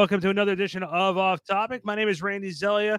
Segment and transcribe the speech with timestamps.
[0.00, 1.84] Welcome to another edition of Off Topic.
[1.84, 2.98] My name is Randy Zellea,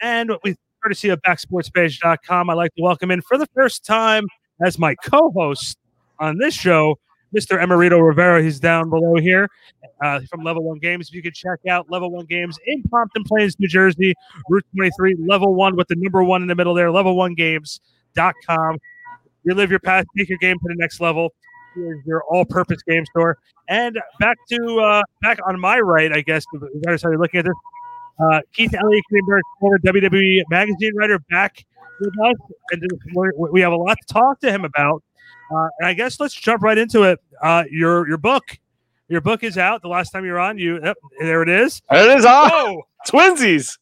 [0.00, 2.50] and we courtesy of backsportspage.com.
[2.50, 4.24] I'd like to welcome in for the first time
[4.60, 5.78] as my co host
[6.18, 6.98] on this show,
[7.32, 7.62] Mr.
[7.62, 8.42] Emerito Rivera.
[8.42, 9.48] He's down below here
[10.02, 11.06] uh, from Level One Games.
[11.06, 14.12] If you could check out Level One Games in Pompton Plains, New Jersey,
[14.48, 18.78] Route 23, Level One with the number one in the middle there, level1games.com.
[19.44, 21.32] Relive your past, take your game to the next level.
[21.76, 23.38] Your all-purpose game store.
[23.68, 26.44] And back to uh, back on my right, I guess.
[26.52, 27.54] You guys are looking at this.
[28.18, 31.64] Uh, Keith Elliot Greenberg, former WWE magazine writer, back
[32.00, 32.36] with us,
[32.70, 32.82] and
[33.50, 35.02] we have a lot to talk to him about.
[35.50, 37.20] Uh, and I guess let's jump right into it.
[37.42, 38.44] Uh, your your book,
[39.08, 39.82] your book is out.
[39.82, 41.82] The last time you were on, you yep, there it is.
[41.90, 42.24] There it is.
[42.26, 43.78] Oh, twinsies.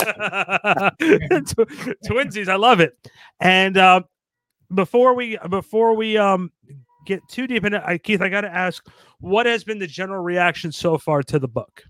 [2.06, 2.48] twinsies.
[2.48, 2.96] I love it.
[3.40, 4.02] And uh,
[4.74, 6.50] before we before we um
[7.04, 8.86] get too deep into it, Keith, I got to ask,
[9.20, 11.84] what has been the general reaction so far to the book?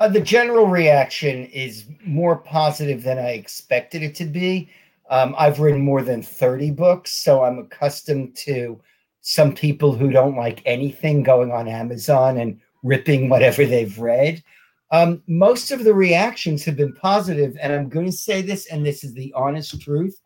[0.00, 4.70] Uh, the general reaction is more positive than I expected it to be.
[5.10, 8.80] Um, I've written more than 30 books, so I'm accustomed to
[9.22, 14.42] some people who don't like anything going on Amazon and ripping whatever they've read.
[14.90, 18.86] Um, most of the reactions have been positive, and I'm going to say this, and
[18.86, 20.18] this is the honest truth.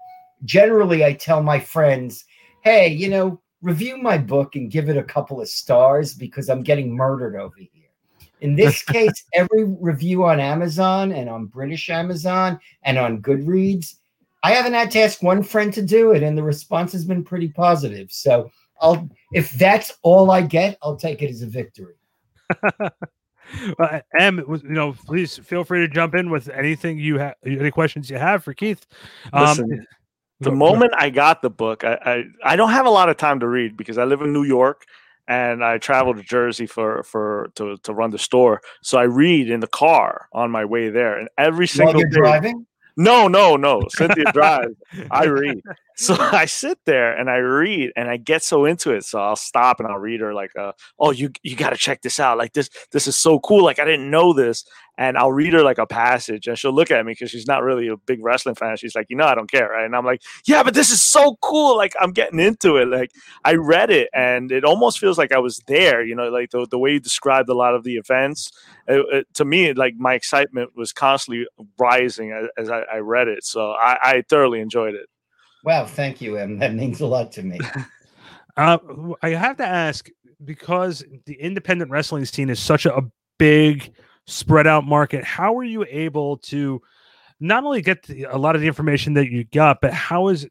[0.45, 2.25] Generally, I tell my friends,
[2.63, 6.63] hey, you know, review my book and give it a couple of stars because I'm
[6.63, 7.69] getting murdered over here.
[8.41, 13.95] In this case, every review on Amazon and on British Amazon and on Goodreads,
[14.43, 17.23] I haven't had to ask one friend to do it, and the response has been
[17.23, 18.11] pretty positive.
[18.11, 21.95] So I'll if that's all I get, I'll take it as a victory.
[23.79, 27.71] well, Em, you know, please feel free to jump in with anything you have, any
[27.71, 28.85] questions you have for Keith.
[29.33, 29.87] Um, Listen,
[30.43, 33.41] the moment I got the book, I, I, I don't have a lot of time
[33.41, 34.85] to read because I live in New York
[35.29, 38.61] and I travel to Jersey for for to, to run the store.
[38.83, 42.67] So I read in the car on my way there, and every single day, driving.
[42.97, 43.83] No, no, no.
[43.89, 44.75] Cynthia drives.
[45.11, 45.63] I read.
[45.97, 49.05] So I sit there and I read and I get so into it.
[49.05, 52.03] So I'll stop and I'll read her like, uh, "Oh, you you got to check
[52.03, 52.39] this out.
[52.39, 53.65] Like this this is so cool.
[53.65, 54.65] Like I didn't know this."
[54.99, 57.63] And I'll read her like a passage and she'll look at me because she's not
[57.63, 58.77] really a big wrestling fan.
[58.77, 59.85] She's like, "You know, I don't care." Right?
[59.85, 61.77] And I'm like, "Yeah, but this is so cool.
[61.77, 62.89] Like I'm getting into it.
[62.89, 63.11] Like
[63.45, 66.05] I read it and it almost feels like I was there.
[66.05, 68.51] You know, like the the way you described a lot of the events.
[68.87, 71.47] It, it, to me, like my excitement was constantly
[71.79, 73.45] rising as, as I, I, read it.
[73.45, 75.07] So I, I thoroughly enjoyed it.
[75.65, 76.59] Wow, thank you, Em.
[76.59, 77.61] That means a lot to me.
[78.57, 78.79] uh,
[79.23, 80.09] I have to ask
[80.45, 83.03] because the independent wrestling scene is such a, a
[83.39, 83.93] big,
[84.27, 85.25] spread out market.
[85.25, 86.83] How are you able to
[87.41, 90.49] not only get the, a lot of the information that you got, but how is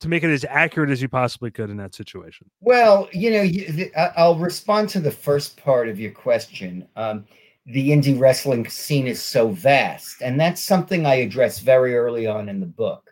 [0.00, 2.50] to make it as accurate as you possibly could in that situation?
[2.60, 6.86] Well, you know, you, I'll respond to the first part of your question.
[6.96, 7.26] Um,
[7.66, 12.48] the indie wrestling scene is so vast, and that's something I address very early on
[12.48, 13.10] in the book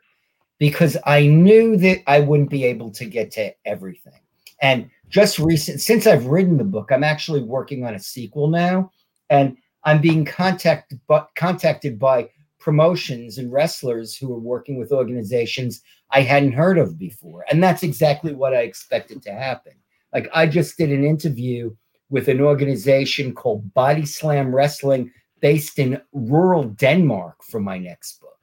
[0.59, 4.20] because I knew that I wouldn't be able to get to everything.
[4.62, 8.91] And just recent, since I've written the book, I'm actually working on a sequel now,
[9.31, 15.82] and I'm being contacted, but contacted by promotions and wrestlers who are working with organizations
[16.10, 19.72] I hadn't heard of before, and that's exactly what I expected to happen.
[20.12, 21.75] Like I just did an interview
[22.09, 25.10] with an organization called Body Slam Wrestling,
[25.41, 28.34] based in rural Denmark, for my next book.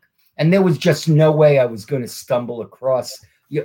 [0.41, 3.16] And there was just no way I was going to stumble across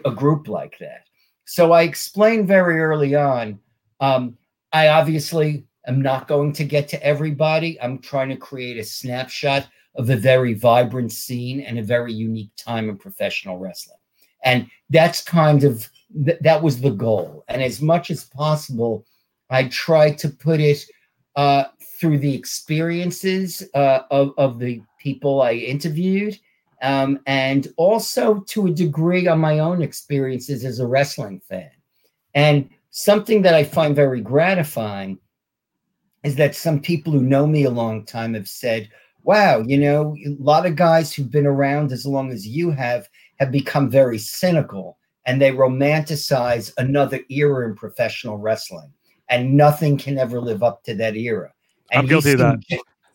[0.05, 1.07] a group like that.
[1.47, 3.59] So I explained very early on
[4.01, 4.37] um,
[4.75, 7.81] I obviously am not going to get to everybody.
[7.81, 12.51] I'm trying to create a snapshot of a very vibrant scene and a very unique
[12.59, 13.97] time in professional wrestling.
[14.45, 15.89] And that's kind of
[16.27, 17.43] th- that was the goal.
[17.49, 19.07] And as much as possible,
[19.49, 20.85] I tried to put it
[21.37, 21.65] uh,
[21.99, 26.39] through the experiences uh, of, of the people I interviewed
[26.83, 31.71] um, and also to a degree on my own experiences as a wrestling fan.
[32.35, 35.19] And something that I find very gratifying
[36.23, 38.91] is that some people who know me a long time have said,
[39.23, 43.09] wow, you know, a lot of guys who've been around as long as you have
[43.39, 48.93] have become very cynical and they romanticize another era in professional wrestling.
[49.29, 51.53] And nothing can ever live up to that era.
[51.91, 52.61] And I'm guilty of that.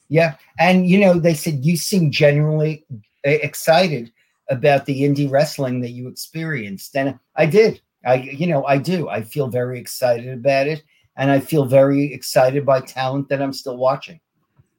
[0.10, 0.36] Yeah.
[0.60, 2.86] And, you know, they said you seem genuinely
[3.24, 4.12] excited
[4.50, 9.08] about the indie wrestling that you experienced and i did i you know i do
[9.10, 10.84] i feel very excited about it
[11.18, 14.20] and i feel very excited by talent that i'm still watching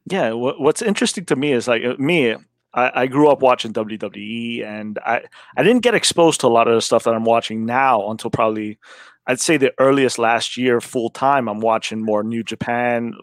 [0.05, 2.35] yeah what's interesting to me is like uh, me
[2.73, 5.21] I, I grew up watching WWE, and I,
[5.55, 8.31] I didn't get exposed to a lot of the stuff that I'm watching now until
[8.31, 8.79] probably
[9.27, 11.47] I'd say the earliest last year full time.
[11.47, 13.13] I'm watching more New Japan.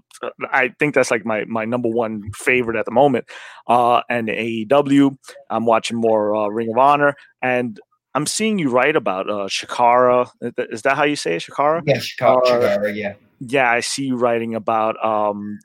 [0.50, 3.26] I think that's like my my number one favorite at the moment.
[3.66, 5.16] Uh, and AEW.
[5.48, 7.78] I'm watching more uh, Ring of Honor, and
[8.14, 10.28] I'm seeing you write about uh, Chikara.
[10.58, 11.82] Is that how you say it, Chikara?
[11.86, 12.42] Yeah, Chikara.
[12.42, 13.14] Chikara yeah.
[13.42, 15.58] Yeah, I see you writing about um,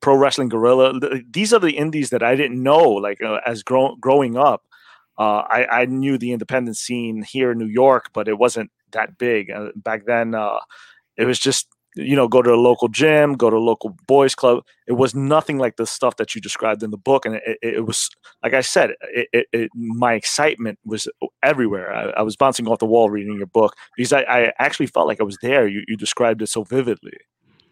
[0.00, 1.00] Pro Wrestling Guerrilla.
[1.28, 2.82] These are the indies that I didn't know.
[2.90, 4.62] Like uh, as grow- growing up,
[5.18, 9.18] uh, I, I knew the independent scene here in New York, but it wasn't that
[9.18, 9.50] big.
[9.50, 10.60] Uh, back then, uh,
[11.16, 11.67] it was just
[11.98, 14.64] you know go to a local gym, go to a local boys club.
[14.86, 17.86] It was nothing like the stuff that you described in the book, and it, it,
[17.86, 18.08] was
[18.42, 21.08] like I said, it, it, my excitement was
[21.42, 21.92] everywhere.
[21.92, 25.08] I, I, was bouncing off the wall reading your book because I, I actually felt
[25.08, 25.66] like I was there.
[25.66, 27.18] You, you described it so vividly.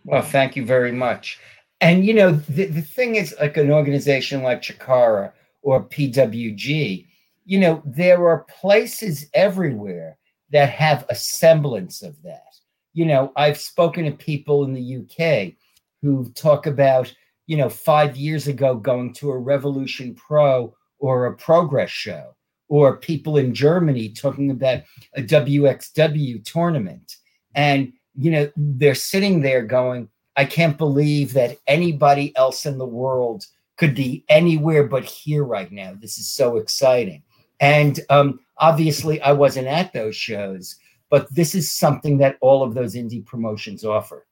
[0.05, 1.39] Well, thank you very much.
[1.81, 5.33] And you know, the, the thing is, like an organization like Chikara
[5.63, 7.07] or PWG,
[7.45, 10.19] you know, there are places everywhere
[10.51, 12.56] that have a semblance of that.
[12.97, 15.53] You know, I've spoken to people in the UK
[16.01, 17.15] who talk about,
[17.47, 22.35] you know, five years ago going to a Revolution Pro or a Progress show,
[22.69, 24.83] or people in Germany talking about
[25.15, 27.17] a WXW tournament.
[27.55, 32.87] And, you know, they're sitting there going, I can't believe that anybody else in the
[32.87, 33.45] world
[33.77, 35.93] could be anywhere but here right now.
[36.01, 37.23] This is so exciting.
[37.61, 40.77] And um, obviously, I wasn't at those shows,
[41.11, 44.27] but this is something that all of those indie promotions offer.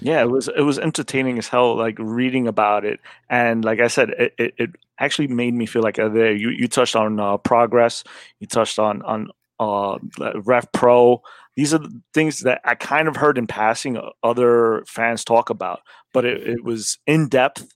[0.00, 1.76] Yeah, it was it was entertaining as hell.
[1.76, 5.82] Like reading about it, and like I said, it, it, it actually made me feel
[5.82, 6.32] like uh, there.
[6.32, 8.04] You you touched on uh, progress.
[8.38, 9.98] You touched on on uh,
[10.44, 11.22] Rev Pro.
[11.56, 15.50] These are the things that I kind of heard in passing uh, other fans talk
[15.50, 15.80] about,
[16.14, 17.66] but it, it was in depth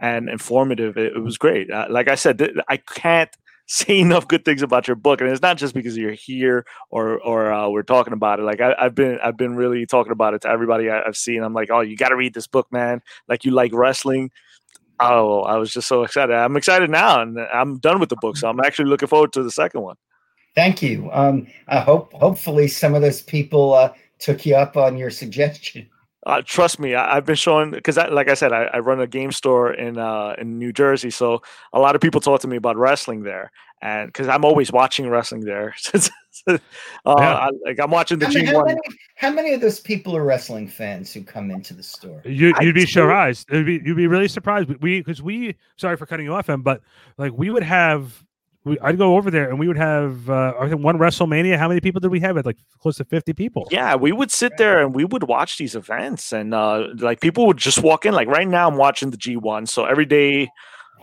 [0.00, 0.98] and informative.
[0.98, 1.70] It, it was great.
[1.70, 3.30] Uh, like I said, th- I can't
[3.70, 7.20] say enough good things about your book, and it's not just because you're here or
[7.20, 8.42] or uh, we're talking about it.
[8.42, 11.42] Like I, have been I've been really talking about it to everybody I, have seen.
[11.42, 13.00] I'm like, oh, you got to read this book, man.
[13.28, 14.32] Like you like wrestling.
[14.98, 16.34] Oh, I was just so excited.
[16.34, 19.42] I'm excited now, and I'm done with the book, so I'm actually looking forward to
[19.42, 19.96] the second one.
[20.56, 21.08] Thank you.
[21.12, 25.88] Um, I hope hopefully some of those people uh, took you up on your suggestion.
[26.26, 29.06] Uh, trust me, I, have been showing because, like I said, I, I, run a
[29.06, 31.40] game store in uh, in New Jersey, so
[31.72, 33.50] a lot of people talk to me about wrestling there,
[33.80, 35.74] and because I'm always watching wrestling there.
[35.94, 36.00] uh,
[36.46, 36.58] yeah.
[37.06, 38.52] I, like I'm watching the G1.
[38.52, 38.80] How many,
[39.16, 42.20] how many of those people are wrestling fans who come into the store?
[42.26, 43.48] You, would be surprised.
[43.50, 44.68] You'd be, you'd be really surprised.
[44.80, 46.82] We because we sorry for cutting you off, Em, but
[47.16, 48.22] like we would have
[48.64, 51.56] we, I'd go over there and we would have uh, I think one WrestleMania.
[51.56, 52.36] How many people did we have?
[52.36, 53.66] At like close to fifty people.
[53.70, 57.46] Yeah, we would sit there and we would watch these events, and uh, like people
[57.46, 58.12] would just walk in.
[58.12, 60.48] Like right now, I'm watching the G1, so every day.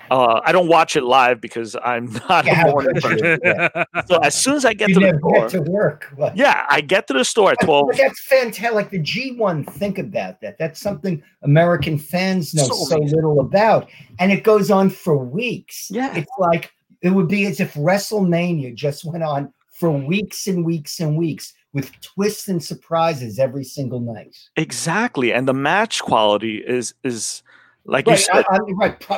[0.09, 3.39] Uh, I don't watch it live because I'm not yeah, a morning person.
[3.43, 3.83] Yeah.
[4.07, 6.13] So as soon as I get you to the store, to work.
[6.33, 7.89] Yeah, I get to the store at twelve.
[7.97, 8.73] That's fantastic.
[8.73, 10.57] Like the G1, think about that.
[10.57, 15.89] That's something American fans know so, so little about, and it goes on for weeks.
[15.91, 16.71] Yeah, it's like
[17.07, 21.53] it would be as if WrestleMania just went on for weeks and weeks and weeks
[21.73, 24.35] with twists and surprises every single night.
[24.55, 27.43] Exactly, and the match quality is is
[27.85, 28.99] like right, you said, I, I right.
[28.99, 29.17] Pro,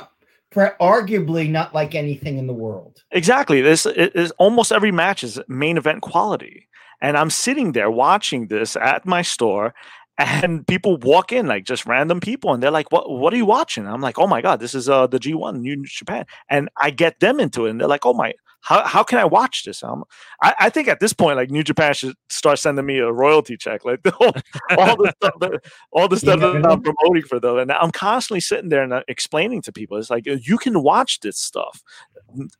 [0.51, 3.03] pro, arguably not like anything in the world.
[3.11, 3.61] Exactly.
[3.61, 6.67] This is almost every match is main event quality.
[7.01, 9.73] And I'm sitting there watching this at my store,
[10.19, 13.45] and people walk in like just random people and they're like what what are you
[13.45, 13.87] watching?
[13.87, 16.25] I'm like oh my god this is uh the g1 new japan.
[16.49, 19.23] And i get them into it and they're like oh my how, how can i
[19.23, 19.81] watch this?
[19.81, 20.03] Um,
[20.43, 23.55] I, I think at this point like new japan should start sending me a royalty
[23.55, 24.33] check like all,
[24.77, 26.51] all the stuff that, all the stuff yeah.
[26.51, 27.57] that i'm promoting for them.
[27.57, 29.97] And i'm constantly sitting there and uh, explaining to people.
[29.97, 31.81] It's like you can watch this stuff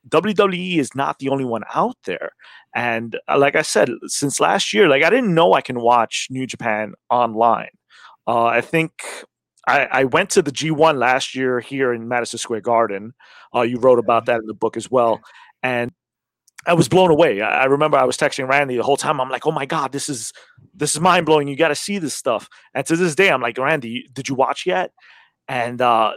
[0.10, 2.32] wwe is not the only one out there
[2.76, 6.28] and uh, like I said, since last year, like I didn't know I can watch
[6.30, 7.70] New Japan online.
[8.28, 8.92] Uh, I think
[9.68, 13.14] I, I, went to the G1 last year here in Madison Square Garden.
[13.56, 15.20] Uh, you wrote about that in the book as well.
[15.64, 15.92] And
[16.68, 17.42] I was blown away.
[17.42, 19.20] I, I remember I was texting Randy the whole time.
[19.20, 20.32] I'm like, "Oh my god, this is
[20.76, 21.48] this is mind blowing.
[21.48, 24.36] You got to see this stuff." And to this day, I'm like, "Randy, did you
[24.36, 24.92] watch yet?"
[25.48, 26.12] And uh,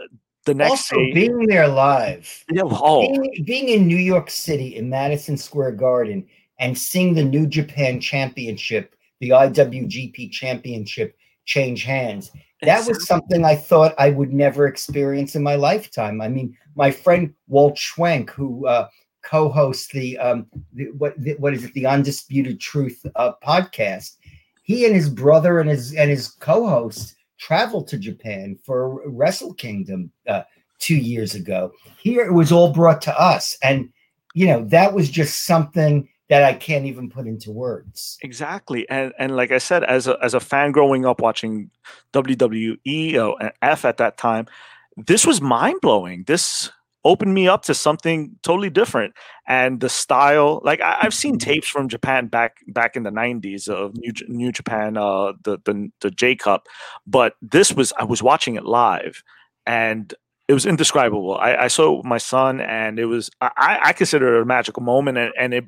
[0.45, 3.01] the next also day, being there live, yeah, oh.
[3.01, 6.25] being, being in New York City in Madison Square Garden
[6.59, 12.31] and seeing the New Japan Championship, the IWGP Championship, change hands.
[12.61, 16.21] That was something I thought I would never experience in my lifetime.
[16.21, 18.87] I mean, my friend Walt Schwenk, who uh,
[19.21, 24.15] co-hosts the, um, the what the, what is it, the Undisputed Truth uh, podcast,
[24.63, 30.11] he and his brother and his and his co-host traveled to Japan for Wrestle Kingdom
[30.27, 30.43] uh,
[30.79, 31.73] two years ago.
[31.97, 33.89] Here it was all brought to us, and
[34.33, 38.17] you know that was just something that I can't even put into words.
[38.21, 41.69] Exactly, and and like I said, as a as a fan growing up watching
[42.13, 44.47] WWE uh, and F at that time,
[44.95, 46.23] this was mind blowing.
[46.25, 46.71] This
[47.05, 49.13] opened me up to something totally different,
[49.47, 50.61] and the style.
[50.63, 51.49] Like I, have seen Mm-hmm.
[51.51, 55.91] tapes from Japan back back in the '90s of New New Japan, uh, the the
[56.01, 56.67] the J Cup,
[57.07, 59.23] but this was I was watching it live,
[59.65, 60.13] and
[60.47, 61.37] it was indescribable.
[61.37, 64.45] I, I saw it with my son, and it was I, I consider it a
[64.45, 65.65] magical moment, and, and it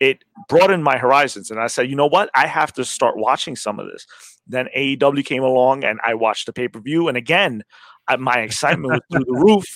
[0.00, 1.50] it broadened my horizons.
[1.50, 4.06] And I said, you know what, I have to start watching some of this.
[4.46, 7.64] Then AEW came along, and I watched the pay per view, and again,
[8.06, 9.66] I, my excitement was through the roof.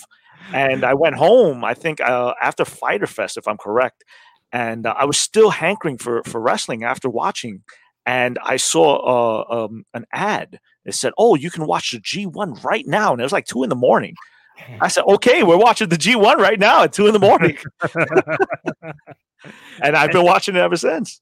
[0.53, 1.65] And I went home.
[1.65, 4.05] I think uh, after Fighter Fest, if I'm correct,
[4.53, 7.63] and uh, I was still hankering for for wrestling after watching.
[8.05, 10.59] And I saw uh, um, an ad.
[10.85, 13.63] It said, "Oh, you can watch the G1 right now," and it was like two
[13.63, 14.17] in the morning.
[14.81, 17.57] I said, okay, we're watching the G1 right now at two in the morning.
[19.83, 21.21] and I've been watching it ever since.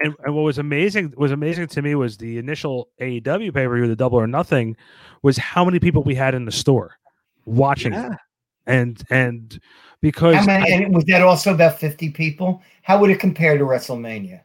[0.00, 3.76] And, and what was amazing was amazing to me was the initial AEW pay per
[3.76, 4.76] view, the Double or Nothing,
[5.22, 6.96] was how many people we had in the store
[7.44, 7.96] watching, it.
[7.96, 8.16] Yeah.
[8.66, 9.60] and and
[10.00, 12.62] because How many, I- and was that also about 50 people?
[12.82, 14.40] How would it compare to WrestleMania?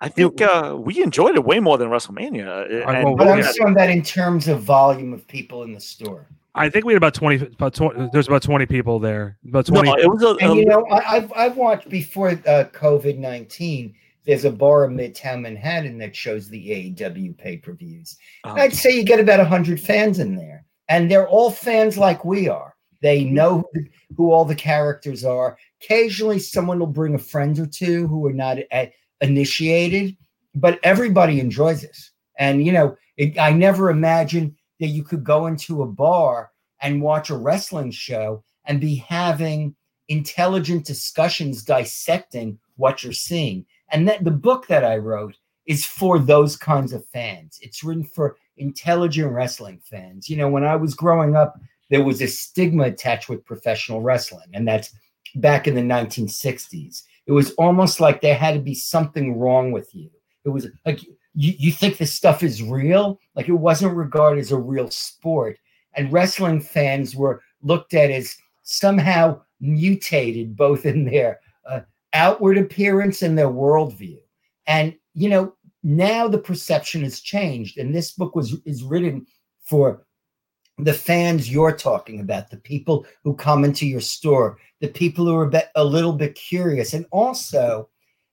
[0.00, 2.46] I think uh, we enjoyed it way more than WrestleMania.
[2.46, 3.50] uh, I- and well, But Oh, I'm yeah.
[3.50, 6.26] saying that in terms of volume of people in the store.
[6.54, 8.08] I think we had about twenty, about twenty.
[8.12, 9.38] There's about twenty people there.
[9.48, 10.02] About no, twenty.
[10.02, 13.94] it was a, And a- you know, I, I've I've watched before uh, COVID nineteen.
[14.24, 18.16] There's a bar in Midtown Manhattan that shows the AEW pay per views.
[18.44, 22.24] um, I'd say you get about hundred fans in there, and they're all fans like
[22.24, 22.74] we are.
[23.02, 23.34] They mm-hmm.
[23.34, 23.64] know
[24.16, 25.56] who, all the characters are.
[25.82, 30.16] Occasionally, someone will bring a friend or two who are not at, initiated,
[30.54, 32.10] but everybody enjoys this.
[32.38, 37.02] And you know, it, I never imagined that you could go into a bar and
[37.02, 39.74] watch a wrestling show and be having
[40.08, 43.66] intelligent discussions dissecting what you're seeing.
[43.90, 47.58] And that the book that I wrote is for those kinds of fans.
[47.60, 50.28] It's written for intelligent wrestling fans.
[50.28, 51.58] You know, when I was growing up,
[51.90, 54.94] there was a stigma attached with professional wrestling, and that's
[55.36, 57.02] back in the 1960s.
[57.26, 60.10] It was almost like there had to be something wrong with you.
[60.44, 61.02] It was like
[61.34, 63.20] you, you think this stuff is real?
[63.34, 65.58] Like it wasn't regarded as a real sport.
[65.94, 71.80] And wrestling fans were looked at as somehow mutated both in their uh,
[72.12, 74.18] outward appearance and their worldview.
[74.66, 79.26] And you know, now the perception has changed, and this book was is written
[79.62, 80.04] for
[80.78, 85.34] the fans you're talking about, the people who come into your store, the people who
[85.34, 87.88] are a, bit, a little bit curious, and also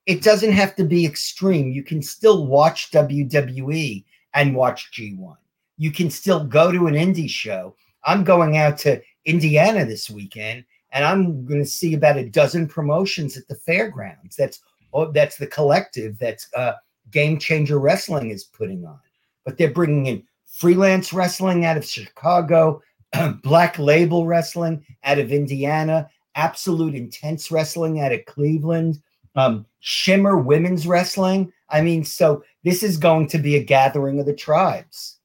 [0.06, 1.72] it doesn't have to be extreme.
[1.72, 5.36] You can still watch WWE and watch G1.
[5.78, 7.74] You can still go to an indie show.
[8.04, 12.68] I'm going out to Indiana this weekend, and I'm going to see about a dozen
[12.68, 14.36] promotions at the fairgrounds.
[14.36, 14.60] That's
[14.92, 16.74] oh, that's the collective that's uh,
[17.10, 18.98] Game Changer Wrestling is putting on.
[19.44, 22.82] But they're bringing in freelance wrestling out of Chicago,
[23.42, 29.00] Black Label Wrestling out of Indiana, Absolute Intense Wrestling out of Cleveland,
[29.34, 31.52] um, Shimmer Women's Wrestling.
[31.70, 35.18] I mean, so this is going to be a gathering of the tribes.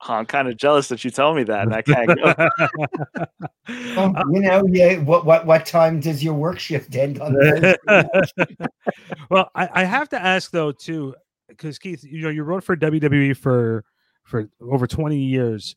[0.00, 3.26] I'm kind of jealous that you tell me that, and I can't go.
[3.94, 4.96] Well, you know, yeah.
[4.98, 7.34] What what what time does your work shift end on?
[7.86, 8.56] Thursday
[9.30, 11.14] well, I, I have to ask though too,
[11.48, 13.84] because Keith, you know, you wrote for WWE for
[14.24, 15.74] for over twenty years.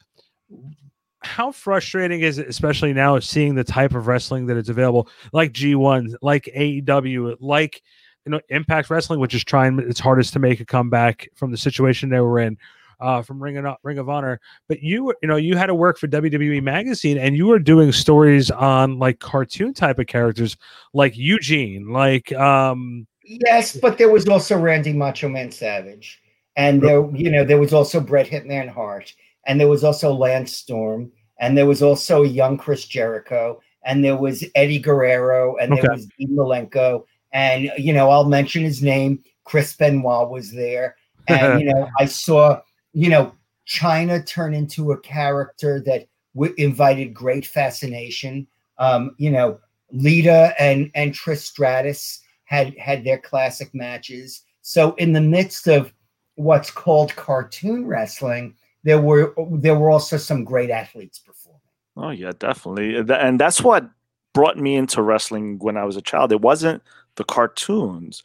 [1.23, 5.53] How frustrating is it, especially now, seeing the type of wrestling that is available, like
[5.53, 7.81] G1, like AEW, like
[8.25, 11.57] you know Impact Wrestling, which is trying its hardest to make a comeback from the
[11.57, 12.57] situation they were in.
[12.99, 15.97] Uh, from Ring of, Ring of Honor, but you you know you had to work
[15.97, 20.55] for WWE magazine and you were doing stories on like cartoon type of characters
[20.93, 23.07] like Eugene, like um
[23.39, 26.21] Yes, but there was also Randy Macho Man Savage,
[26.57, 29.13] and there, you know, there was also Bret Hitman Hart,
[29.47, 34.03] and there was also Lance Storm, and there was also a young Chris Jericho, and
[34.03, 38.81] there was Eddie Guerrero, and there was Dean Malenko, and you know, I'll mention his
[38.81, 39.23] name.
[39.45, 40.97] Chris Benoit was there,
[41.27, 42.59] and you know, I saw,
[42.91, 43.33] you know,
[43.65, 48.45] Chyna turn into a character that w- invited great fascination.
[48.77, 49.59] Um, you know,
[49.91, 52.21] Lita and and Trish Stratus
[52.51, 54.43] had had their classic matches.
[54.61, 55.93] So in the midst of
[56.35, 61.61] what's called cartoon wrestling, there were there were also some great athletes performing.
[61.95, 62.97] Oh yeah, definitely.
[62.97, 63.89] And that's what
[64.33, 66.33] brought me into wrestling when I was a child.
[66.33, 66.83] It wasn't
[67.15, 68.21] the cartoons.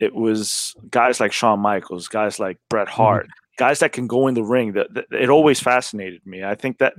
[0.00, 4.34] It was guys like Shawn Michaels, guys like Bret Hart, guys that can go in
[4.34, 4.72] the ring.
[4.72, 6.42] That, that it always fascinated me.
[6.42, 6.94] I think that,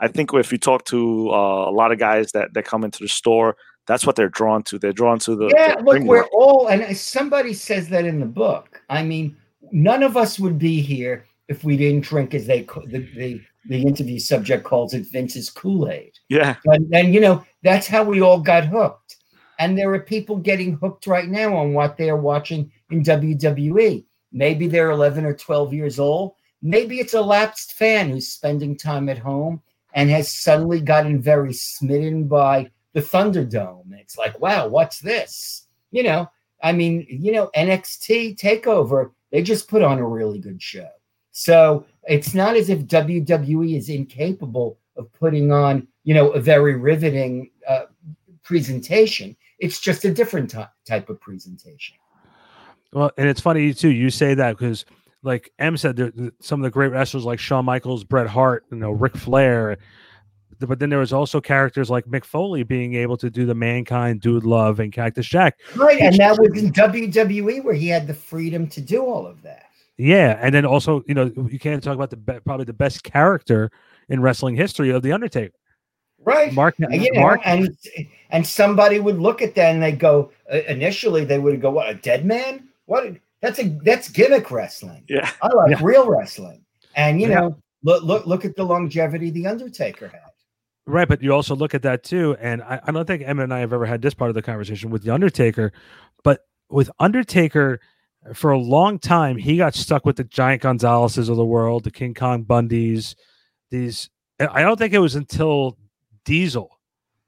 [0.00, 3.04] I think if you talk to uh, a lot of guys that that come into
[3.04, 3.56] the store
[3.88, 4.78] that's what they're drawn to.
[4.78, 5.76] They're drawn to the yeah.
[5.76, 6.28] the look, we're work.
[6.32, 8.82] all, and somebody says that in the book.
[8.90, 9.36] I mean,
[9.72, 13.82] none of us would be here if we didn't drink, as they the the, the
[13.82, 16.12] interview subject calls it, Vince's Kool Aid.
[16.28, 19.16] yeah, And, and you know that's how we all got hooked.
[19.58, 24.04] And there are people getting hooked right now on what they're watching in WWE.
[24.30, 26.34] Maybe they're 11 or 12 years old.
[26.62, 29.60] Maybe it's a lapsed fan who's spending time at home
[29.94, 33.92] and has suddenly gotten very smitten by the Thunderdome.
[33.92, 35.66] It's like, wow, what's this?
[35.90, 36.30] You know,
[36.62, 40.88] I mean, you know, NXT Takeover, they just put on a really good show.
[41.32, 46.74] So it's not as if WWE is incapable of putting on, you know, a very
[46.74, 47.84] riveting uh,
[48.42, 49.36] presentation.
[49.58, 51.96] It's just a different ty- type of presentation.
[52.92, 53.90] Well, and it's funny too.
[53.90, 54.84] You say that because,
[55.22, 58.78] like Em said, there, some of the great wrestlers like Shawn Michaels, Bret Hart, you
[58.78, 59.78] know, Ric Flair.
[60.60, 63.54] Th- But then there was also characters like Mick Foley being able to do the
[63.54, 65.58] Mankind, Dude Love, and Cactus Jack.
[65.76, 66.00] Right.
[66.00, 69.64] And that was in WWE where he had the freedom to do all of that.
[70.00, 73.02] Yeah, and then also, you know, you can't talk about the be- probably the best
[73.02, 73.70] character
[74.08, 75.54] in wrestling history of the Undertaker,
[76.24, 76.52] Right.
[76.52, 76.76] Mark.
[76.78, 77.76] And, you know, Mark, and
[78.30, 81.88] and somebody would look at that and they go uh, initially they would go what
[81.88, 85.78] a dead man what that's a that's gimmick wrestling yeah, I like Yeah.
[85.82, 87.40] real wrestling and you Yeah.
[87.40, 90.20] know look look look at the longevity the Undertaker had
[90.88, 93.52] Right, but you also look at that too, and I, I don't think Emma and
[93.52, 95.72] I have ever had this part of the conversation with the Undertaker,
[96.24, 97.80] but with Undertaker,
[98.32, 101.90] for a long time he got stuck with the Giant Gonzaleses of the world, the
[101.90, 103.14] King Kong Bundys,
[103.70, 104.08] these.
[104.40, 105.76] I don't think it was until
[106.24, 106.70] Diesel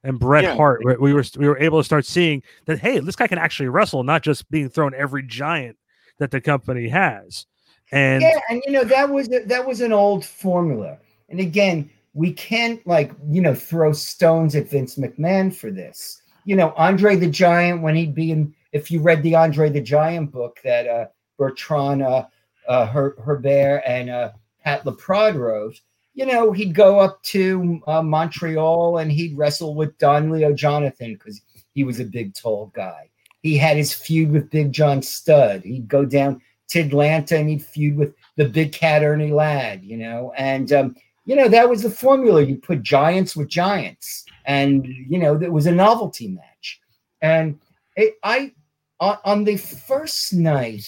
[0.05, 0.57] and Bret Yeah.
[0.57, 3.69] Hart we were we were able to start seeing that hey, this guy can actually
[3.69, 5.77] wrestle, not just being thrown every giant
[6.19, 7.47] that the company has.
[7.93, 11.91] And yeah and you know that was a- that was an old formula and again
[12.15, 16.23] we can't like you know throw stones at Vince McMahon for this.
[16.45, 19.81] You know Andre the Giant when he'd be in if you read the Andre the
[19.81, 21.07] Giant book that uh
[21.39, 22.27] Bertrand uh,
[22.69, 24.31] uh Her Herbert and uh
[24.65, 25.81] Pat LaPrade wrote
[26.15, 31.15] you know he'd go up to uh, Montreal and he'd wrestle with Don Leo Jonathan
[31.15, 31.41] because
[31.75, 33.09] he was a big tall guy.
[33.43, 35.63] He had his feud with Big John Studd.
[35.63, 39.97] He'd go down to Atlanta and he'd feud with the big cat Ernie Ladd, you
[39.97, 40.97] know, and um,
[41.31, 42.43] you know that was the formula.
[42.43, 46.81] You put giants with giants, and you know that was a novelty match.
[47.23, 47.61] And
[47.95, 48.53] it, I
[48.99, 50.85] on, the first night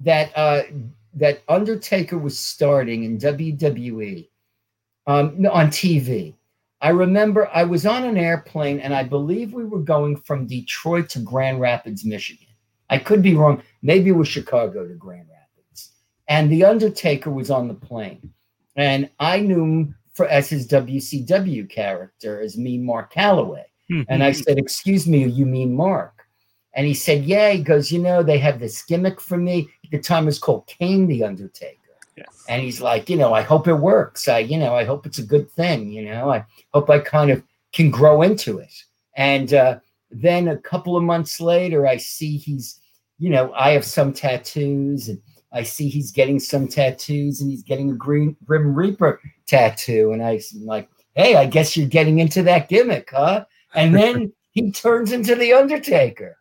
[0.00, 0.62] that uh,
[1.12, 4.30] that Undertaker was starting in WWE
[5.06, 6.32] um, on TV.
[6.80, 11.10] I remember I was on an airplane and I believe we were going from Detroit
[11.10, 12.46] to Grand Rapids, Michigan.
[12.88, 13.62] I could be wrong.
[13.82, 15.90] Maybe it was Chicago to Grand Rapids.
[16.28, 18.32] And The Undertaker was on the plane.
[18.78, 23.66] And I knew him for, as his WCW character, as me, Mark Callaway.
[24.08, 26.26] And I said, Excuse me, you mean Mark?
[26.74, 27.50] And he said, Yeah.
[27.50, 29.68] He goes, You know, they have this gimmick for me.
[29.84, 31.76] At the time was called Kane the Undertaker.
[32.16, 32.24] Yeah.
[32.48, 34.28] And he's like, You know, I hope it works.
[34.28, 35.90] I, you know, I hope it's a good thing.
[35.90, 38.72] You know, I hope I kind of can grow into it.
[39.16, 39.78] And uh,
[40.10, 42.78] then a couple of months later, I see he's,
[43.18, 45.20] you know, I have some tattoos and
[45.52, 50.12] I see he's getting some tattoos and he's getting a green Grim Reaper tattoo.
[50.12, 53.44] And I'm like, Hey, I guess you're getting into that gimmick, huh?
[53.74, 56.36] And then he turns into the Undertaker.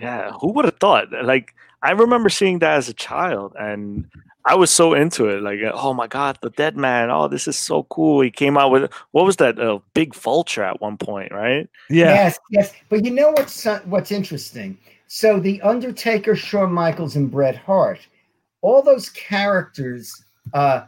[0.00, 0.32] yeah.
[0.40, 1.08] Who would have thought?
[1.24, 4.08] Like I remember seeing that as a child, and
[4.44, 5.42] I was so into it.
[5.42, 7.10] Like, oh my god, the Dead Man!
[7.10, 8.20] Oh, this is so cool.
[8.20, 9.58] He came out with what was that?
[9.58, 11.68] A big vulture at one point, right?
[11.90, 12.72] yeah, Yes, yes.
[12.88, 14.78] But you know what's uh, what's interesting?
[15.08, 17.98] So the Undertaker, Shawn Michaels, and Bret Hart,
[18.62, 20.86] all those characters uh,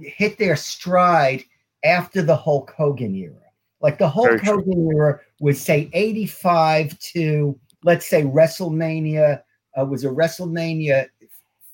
[0.00, 1.44] hit their stride
[1.84, 3.36] after the Hulk Hogan era.
[3.80, 4.56] Like the Hulk Very true.
[4.56, 9.42] Hogan era was say 85 to let's say WrestleMania
[9.78, 11.08] uh, was a WrestleMania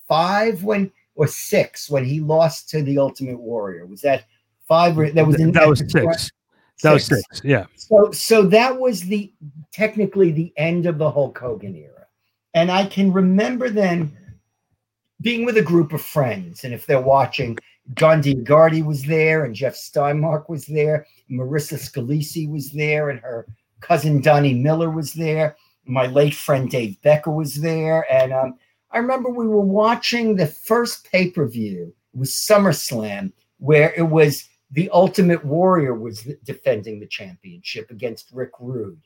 [0.06, 3.86] five when or six when he lost to the Ultimate Warrior.
[3.86, 4.24] Was that
[4.68, 4.98] five?
[4.98, 6.30] Or, that was in, that was six.
[6.82, 7.24] That was six.
[7.42, 7.66] Yeah.
[7.74, 9.32] so so that was the
[9.72, 12.06] technically the end of the Hulk Hogan era.
[12.54, 14.16] And I can remember then
[15.20, 17.56] being with a group of friends, and if they're watching,
[17.94, 23.46] John DiGardi was there, and Jeff Steinmark was there, Marissa Scalisi was there, and her
[23.80, 25.56] cousin Donnie Miller was there.
[25.84, 28.58] My late friend Dave Becker was there, and um,
[28.90, 31.94] I remember we were watching the first pay per view.
[32.12, 39.00] Was SummerSlam, where it was the Ultimate Warrior was defending the championship against Rick Rude,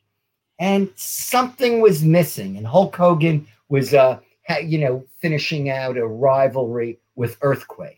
[0.59, 2.57] and something was missing.
[2.57, 4.19] And Hulk Hogan was, uh,
[4.63, 7.97] you know, finishing out a rivalry with Earthquake.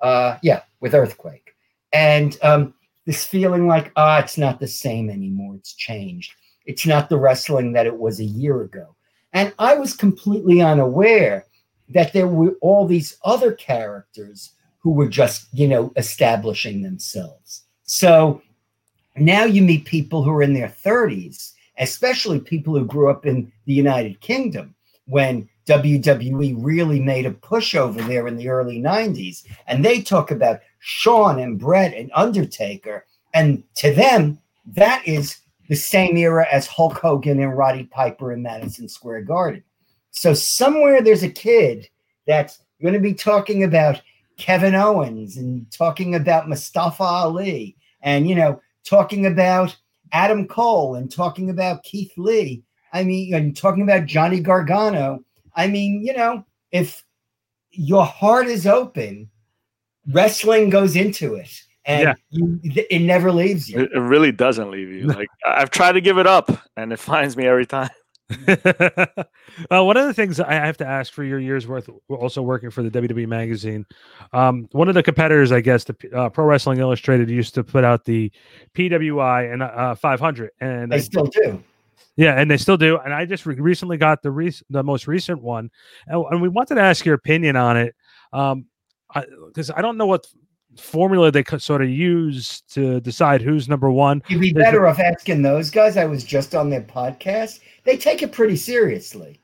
[0.00, 1.54] Uh, yeah, with Earthquake,
[1.92, 2.74] and um,
[3.06, 5.54] this feeling like, ah, it's not the same anymore.
[5.56, 6.34] It's changed.
[6.66, 8.94] It's not the wrestling that it was a year ago.
[9.32, 11.46] And I was completely unaware
[11.88, 17.64] that there were all these other characters who were just, you know, establishing themselves.
[17.84, 18.42] So
[19.16, 23.50] now you meet people who are in their 30s, especially people who grew up in
[23.66, 24.74] the United Kingdom
[25.06, 29.44] when WWE really made a push over there in the early 90s.
[29.66, 33.06] And they talk about Shawn and Bret and Undertaker.
[33.34, 38.42] And to them, that is the same era as Hulk Hogan and Roddy Piper in
[38.42, 39.62] Madison Square Garden.
[40.10, 41.88] So somewhere there's a kid
[42.26, 44.02] that's going to be talking about
[44.36, 49.76] Kevin Owens and talking about Mustafa Ali and, you know, talking about
[50.12, 52.62] Adam Cole and talking about Keith Lee.
[52.92, 55.24] I mean, and talking about Johnny Gargano.
[55.54, 57.04] I mean, you know, if
[57.70, 59.30] your heart is open,
[60.08, 61.50] wrestling goes into it
[61.84, 62.14] and yeah.
[62.30, 63.80] you, it never leaves you.
[63.80, 65.06] It, really doesn't leave you.
[65.06, 67.90] Like I've tried to give it up, and it finds me every time.
[69.68, 72.70] well, one of the things I have to ask for your years worth, also working
[72.70, 73.84] for the WWE magazine,
[74.32, 77.84] um, one of the competitors, I guess, the uh, Pro Wrestling Illustrated used to put
[77.84, 78.32] out the
[78.74, 81.62] PWI and uh, 500, and they I, still do.
[82.16, 82.98] Yeah, and they still do.
[82.98, 85.70] And I just re- recently got the re- the most recent one,
[86.06, 87.94] and, and, we wanted to ask your opinion on it,
[88.30, 88.66] because um,
[89.14, 89.24] I,
[89.76, 90.26] I don't know what
[90.76, 94.22] formula they could sort of use to decide who's number one.
[94.28, 95.96] You'd be better off asking those guys.
[95.96, 97.60] I was just on their podcast.
[97.84, 99.40] They take it pretty seriously.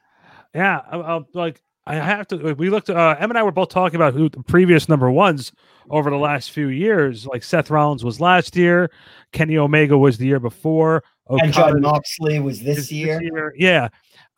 [0.55, 2.55] Yeah, I, I, like I have to.
[2.55, 2.91] We looked.
[2.91, 5.53] Uh, Em and I were both talking about who the previous number ones
[5.91, 7.27] over the last few years.
[7.27, 8.91] Like Seth Rollins was last year,
[9.33, 13.21] Kenny Omega was the year before, Okada and Jon Moxley was this, this year.
[13.23, 13.55] year.
[13.57, 13.89] Yeah.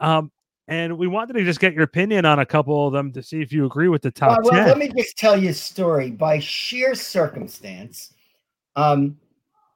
[0.00, 0.30] Um,
[0.68, 3.40] and we wanted to just get your opinion on a couple of them to see
[3.40, 6.10] if you agree with the top well, well, Let me just tell you a story.
[6.12, 8.14] By sheer circumstance,
[8.76, 9.18] um,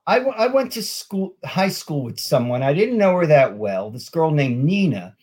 [0.06, 2.62] I, w- I went to school, high school with someone.
[2.62, 5.16] I didn't know her that well, this girl named Nina.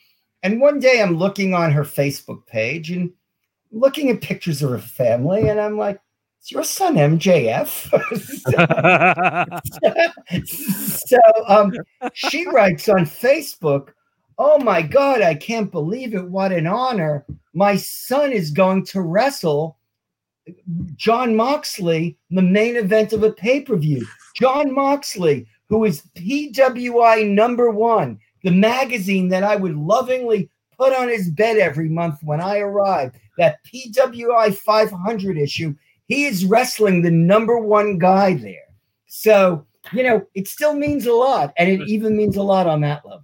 [0.43, 3.13] And one day I'm looking on her Facebook page and
[3.71, 6.01] looking at pictures of her family, and I'm like,
[6.41, 7.89] is your son MJF?
[11.07, 11.73] so, um,
[12.13, 13.89] she writes on Facebook,
[14.37, 16.27] Oh my God, I can't believe it.
[16.27, 17.25] What an honor.
[17.53, 19.77] My son is going to wrestle
[20.95, 24.05] Jon Moxley, the main event of a pay per view.
[24.35, 31.09] Jon Moxley, who is PWI number one, the magazine that I would lovingly put on
[31.09, 35.75] his bed every month when I arrive, that PWI 500 issue,
[36.11, 38.67] he is wrestling the number one guy there.
[39.07, 41.53] So, you know, it still means a lot.
[41.57, 43.23] And it even means a lot on that level.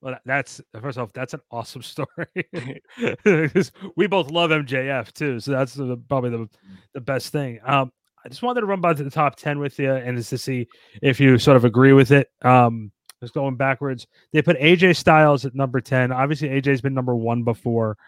[0.00, 2.06] Well, that's first off, that's an awesome story
[3.96, 5.40] we both love MJF too.
[5.40, 6.48] So that's the, probably the
[6.94, 7.60] the best thing.
[7.66, 7.92] Um,
[8.24, 10.68] I just wanted to run by the top ten with you and just to see
[11.02, 12.30] if you sort of agree with it.
[12.40, 16.10] Um, just going backwards, they put AJ Styles at number ten.
[16.10, 17.98] Obviously, AJ's been number one before.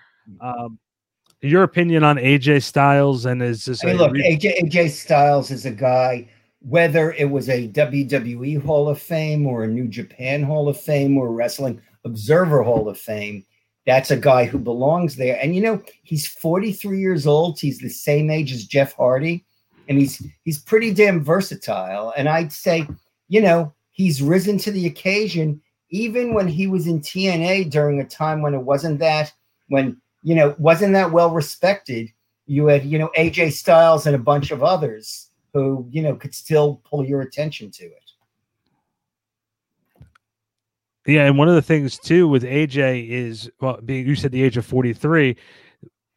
[0.40, 0.78] Um,
[1.44, 3.84] your opinion on AJ Styles and is this?
[3.84, 6.28] I mean, look, re- AJ AJ Styles is a guy
[6.66, 11.16] whether it was a WWE Hall of Fame or a New Japan Hall of Fame
[11.18, 13.44] or Wrestling Observer Hall of Fame,
[13.86, 15.38] that's a guy who belongs there.
[15.42, 17.60] And you know, he's 43 years old.
[17.60, 19.44] He's the same age as Jeff Hardy,
[19.88, 22.14] and he's he's pretty damn versatile.
[22.16, 22.88] And I'd say,
[23.28, 28.06] you know, he's risen to the occasion, even when he was in TNA during a
[28.06, 29.32] time when it wasn't that
[29.68, 32.10] when you know wasn't that well respected.
[32.46, 36.34] You had you know AJ Styles and a bunch of others who you know could
[36.34, 38.10] still pull your attention to it.
[41.06, 44.42] Yeah, and one of the things too with AJ is well, being you said the
[44.42, 45.36] age of forty three.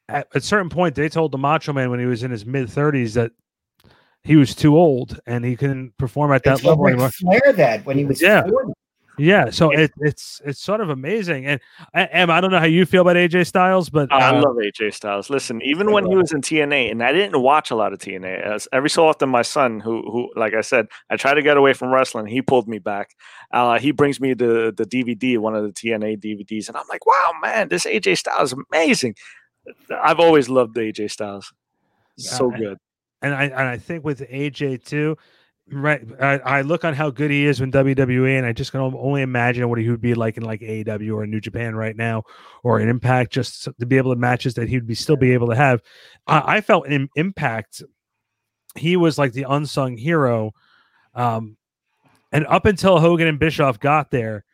[0.10, 2.70] At a certain point, they told the Macho Man when he was in his mid
[2.70, 3.34] thirties that
[4.24, 7.10] he was too old and he couldn't perform at that level anymore.
[7.10, 8.48] Flair that when he was yeah.
[8.48, 8.74] 40.
[9.20, 11.60] Yeah, so it, it's it's sort of amazing, and
[11.96, 14.94] Em, I don't know how you feel about AJ Styles, but uh, I love AJ
[14.94, 15.32] Styles.
[15.32, 18.42] Listen, even when he was in TNA, and I didn't watch a lot of TNA.
[18.42, 21.58] As every so often, my son, who who like I said, I try to get
[21.58, 22.28] away from wrestling.
[22.28, 23.16] He pulled me back.
[23.52, 27.06] Uh, he brings me the the DVD, one of the TNA DVDs, and I'm like,
[27.08, 29.16] wow, man, this AJ Styles is amazing.
[29.90, 31.52] I've always loved AJ Styles.
[32.18, 32.78] So uh, good.
[33.24, 35.18] And I and I think with AJ too
[35.70, 36.02] Right.
[36.22, 39.22] I, I, look on how good he is in WWE, and I just can only
[39.22, 42.24] imagine what he would be like in like AEW or New Japan right now,
[42.64, 45.50] or an Impact, just to be able to matches that he'd be still be able
[45.50, 45.82] to have.
[46.26, 47.84] I, I felt in Impact,
[48.76, 50.54] he was like the unsung hero,
[51.14, 51.58] um,
[52.32, 54.46] and up until Hogan and Bischoff got there,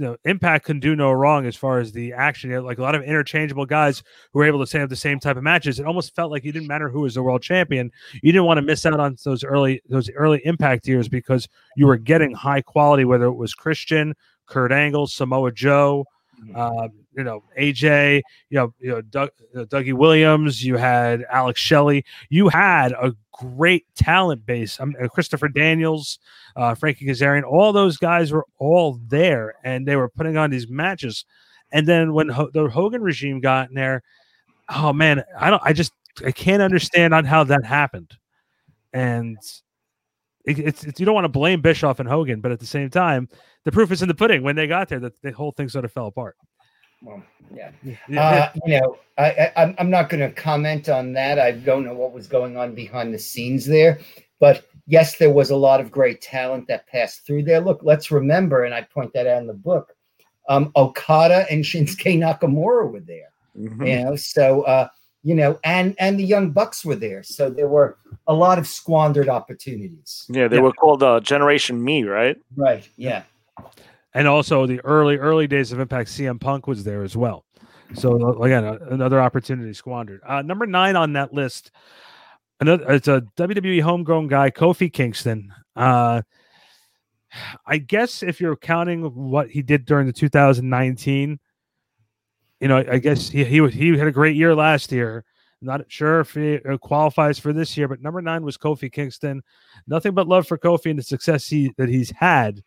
[0.00, 2.50] you know, Impact can do no wrong as far as the action.
[2.50, 5.20] You like a lot of interchangeable guys who were able to set up the same
[5.20, 5.78] type of matches.
[5.78, 7.92] It almost felt like you didn't matter who was the world champion.
[8.22, 11.86] You didn't want to miss out on those early those early Impact years because you
[11.86, 14.14] were getting high quality, whether it was Christian,
[14.46, 16.06] Kurt Angle, Samoa Joe,
[16.54, 20.64] uh, you know AJ, you know, you know Doug, uh, Dougie Williams.
[20.64, 22.04] You had Alex Shelley.
[22.28, 24.78] You had a great talent base.
[24.80, 26.18] I mean, Christopher Daniels,
[26.56, 30.68] uh, Frankie Kazarian, all those guys were all there, and they were putting on these
[30.68, 31.24] matches.
[31.72, 34.02] And then when the Hogan regime got in there,
[34.68, 35.92] oh man, I don't, I just,
[36.24, 38.12] I can't understand on how that happened.
[38.92, 39.38] And
[40.44, 42.90] it, it's, it's, you don't want to blame Bischoff and Hogan, but at the same
[42.90, 43.28] time,
[43.64, 44.42] the proof is in the pudding.
[44.42, 46.36] When they got there, that the whole thing sort of fell apart.
[47.02, 47.22] Well,
[47.54, 47.70] yeah.
[48.16, 51.38] Uh, you know, I, I, I'm not going to comment on that.
[51.38, 54.00] I don't know what was going on behind the scenes there,
[54.38, 57.60] but yes, there was a lot of great talent that passed through there.
[57.60, 59.94] Look, let's remember, and I point that out in the book.
[60.48, 63.32] Um, Okada and Shinsuke Nakamura were there.
[63.56, 63.84] Mm-hmm.
[63.84, 64.88] You know, so uh,
[65.22, 67.22] you know, and and the Young Bucks were there.
[67.22, 70.26] So there were a lot of squandered opportunities.
[70.28, 70.62] Yeah, they yeah.
[70.62, 72.38] were called uh, Generation Me, right?
[72.56, 72.88] Right.
[72.96, 73.22] Yeah
[74.14, 76.08] and also the early early days of Impact.
[76.10, 77.44] CM Punk was there as well.
[77.94, 80.20] So uh, again, another opportunity squandered.
[80.26, 81.70] Uh, number nine on that list,
[82.60, 85.52] another it's a WWE homegrown guy, Kofi Kingston.
[85.76, 86.22] Uh,
[87.66, 91.38] I guess if you're counting what he did during the 2019,
[92.60, 95.24] you know, I guess he he he had a great year last year.
[95.62, 99.42] Not sure if he uh, qualifies for this year, but number nine was Kofi Kingston.
[99.86, 102.62] Nothing but love for Kofi and the success he that he's had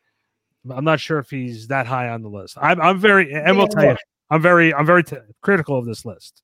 [0.69, 2.57] I'm not sure if he's that high on the list.
[2.61, 3.97] I'm, I'm very, and we'll tell you,
[4.29, 6.41] I'm very, I'm very t- critical of this list.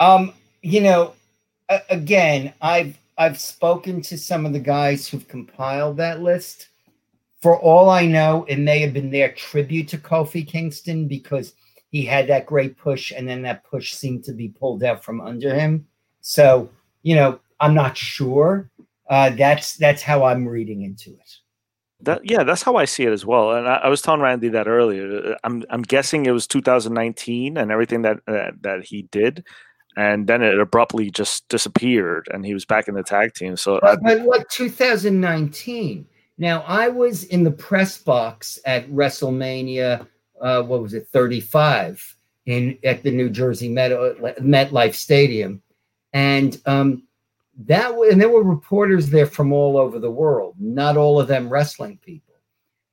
[0.00, 1.14] Um, you know,
[1.90, 6.68] again, I've I've spoken to some of the guys who've compiled that list.
[7.40, 11.54] For all I know, it may have been their tribute to Kofi Kingston because
[11.90, 15.20] he had that great push, and then that push seemed to be pulled out from
[15.20, 15.86] under him.
[16.20, 16.68] So,
[17.02, 18.70] you know, I'm not sure.
[19.08, 21.36] Uh, that's that's how I'm reading into it.
[22.00, 23.52] That yeah, that's how I see it as well.
[23.52, 25.32] And I, I, was telling Randy that earlier.
[25.32, 29.44] Uh, I'm I'm guessing it was 2019 and everything that uh, that he did,
[29.96, 33.56] and then it abruptly just disappeared, and he was back in the tag team.
[33.56, 36.06] So, but, but what 2019?
[36.36, 40.06] Now I was in the press box at WrestleMania.
[40.38, 41.08] Uh, what was it?
[41.08, 45.62] 35 in at the New Jersey Met uh, MetLife Stadium,
[46.12, 47.05] and um,
[47.64, 51.48] that and there were reporters there from all over the world, not all of them
[51.48, 52.34] wrestling people.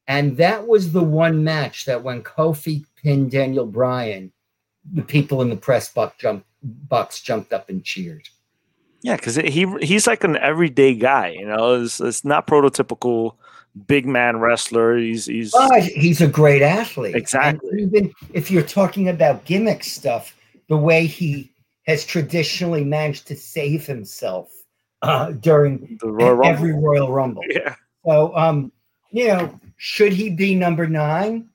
[0.08, 4.32] And that was the one match that when Kofi pinned Daniel Bryan,
[4.91, 8.28] the people in the press box jumped box jumped up and cheered.
[9.02, 11.82] Yeah, because he he's like an everyday guy, you know.
[11.82, 13.36] It's, it's not prototypical
[13.88, 14.97] big man wrestler.
[14.97, 17.15] He's he's but he's a great athlete.
[17.15, 17.69] Exactly.
[17.69, 20.36] And even if you're talking about gimmick stuff,
[20.69, 21.53] the way he
[21.84, 24.52] has traditionally managed to save himself
[25.02, 26.89] uh, during Royal every Rumble.
[26.89, 27.43] Royal Rumble.
[27.50, 27.76] Yeah.
[28.06, 28.72] So, um,
[29.12, 31.50] you know, should he be number nine?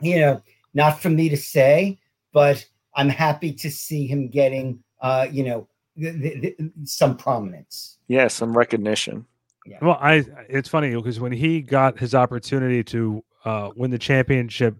[0.00, 0.42] You know,
[0.74, 1.98] not for me to say,
[2.32, 7.98] but I'm happy to see him getting, uh, you know, th- th- th- some prominence.
[8.08, 9.26] Yeah, some recognition.
[9.66, 9.78] Yeah.
[9.80, 14.76] Well, I it's funny because when he got his opportunity to uh, win the championship,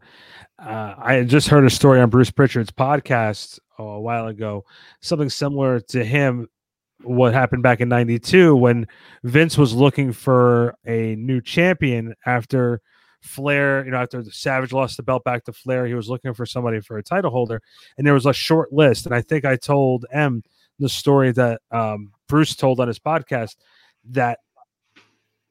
[0.64, 4.64] uh, I just heard a story on Bruce Pritchard's podcast a while ago,
[5.00, 6.48] something similar to him
[7.02, 8.86] what happened back in 92 when
[9.24, 12.80] Vince was looking for a new champion after
[13.22, 16.46] Flair, you know, after Savage lost the belt back to Flair, he was looking for
[16.46, 17.60] somebody for a title holder,
[17.96, 19.06] and there was a short list.
[19.06, 20.42] And I think I told Em
[20.78, 23.56] the story that um, Bruce told on his podcast
[24.10, 24.38] that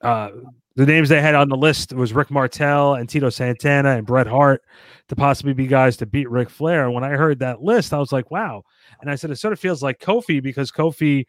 [0.01, 0.29] uh,
[0.75, 4.27] the names they had on the list was Rick Martel and Tito Santana and Bret
[4.27, 4.63] Hart
[5.09, 6.85] to possibly be guys to beat Ric Flair.
[6.85, 8.63] And when I heard that list, I was like, wow.
[9.01, 11.25] And I said, it sort of feels like Kofi because Kofi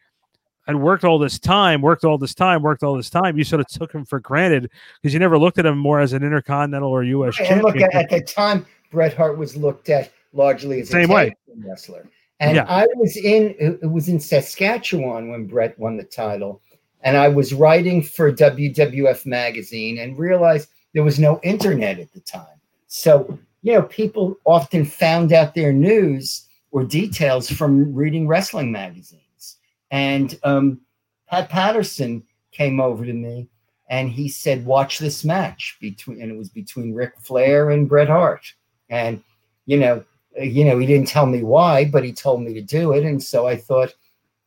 [0.65, 3.59] had worked all this time, worked all this time, worked all this time, you sort
[3.59, 6.89] of took him for granted because you never looked at him more as an intercontinental
[6.89, 7.37] or U.S.
[7.39, 7.65] And champion.
[7.65, 11.35] look, at, at the time, Bret Hart was looked at largely as Same a way.
[11.57, 12.07] wrestler.
[12.39, 12.65] And yeah.
[12.67, 16.61] I was in it was in Saskatchewan when Bret won the title,
[17.03, 22.21] and I was writing for WWF magazine and realized there was no internet at the
[22.21, 22.59] time.
[22.87, 29.57] So you know, people often found out their news or details from reading wrestling magazines.
[29.89, 30.81] And um,
[31.29, 33.47] Pat Patterson came over to me
[33.89, 38.09] and he said, "Watch this match between," and it was between Ric Flair and Bret
[38.09, 38.53] Hart.
[38.89, 39.23] And
[39.65, 40.03] you know,
[40.39, 43.05] you know, he didn't tell me why, but he told me to do it.
[43.05, 43.93] And so I thought,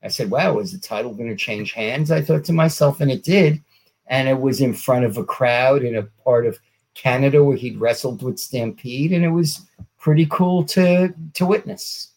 [0.03, 3.11] I said, "Wow, is the title going to change hands?" I thought to myself, and
[3.11, 3.63] it did.
[4.09, 6.59] And it was in front of a crowd in a part of
[6.95, 9.63] Canada where he'd wrestled with Stampede, and it was
[9.99, 12.13] pretty cool to to witness.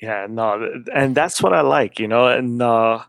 [0.00, 3.02] Yeah, no, and that's what I like, you know, and uh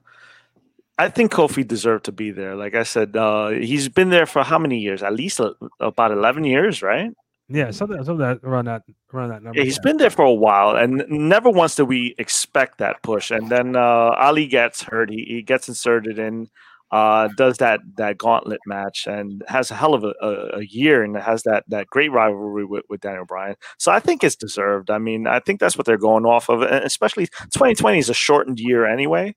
[0.98, 2.56] I think Kofi deserved to be there.
[2.56, 5.04] Like I said, uh he's been there for how many years?
[5.04, 7.12] At least uh, about 11 years, right?
[7.50, 9.58] Yeah, something, something that around that around that number.
[9.58, 13.32] Yeah, he's been there for a while, and never once did we expect that push.
[13.32, 15.10] And then uh, Ali gets hurt.
[15.10, 16.48] He, he gets inserted in,
[16.92, 21.04] uh, does that that gauntlet match, and has a hell of a, a, a year,
[21.04, 23.56] and has that that great rivalry with, with Daniel Bryan.
[23.80, 24.92] So I think it's deserved.
[24.92, 28.14] I mean, I think that's what they're going off of, and especially 2020 is a
[28.14, 29.36] shortened year anyway.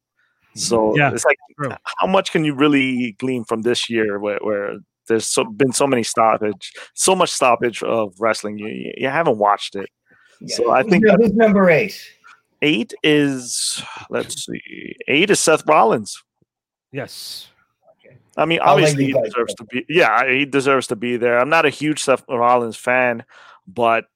[0.54, 1.72] So Yeah, it's like, true.
[1.98, 4.76] how much can you really glean from this year, where, where
[5.12, 8.58] there's so, been so many stoppage, so much stoppage of wrestling?
[8.58, 9.88] You you- you haven't watched it.
[10.48, 12.00] So I think nu- who's number eight?
[12.62, 14.96] Eight is let's see.
[15.08, 16.22] Eight is Seth Rollins.
[16.92, 17.48] yes.
[18.34, 19.84] I mean, obviously he deserves to be.
[19.90, 21.38] Yeah, he deserves to be there.
[21.38, 23.24] I'm not a huge Seth Rollins fan,
[23.66, 24.06] but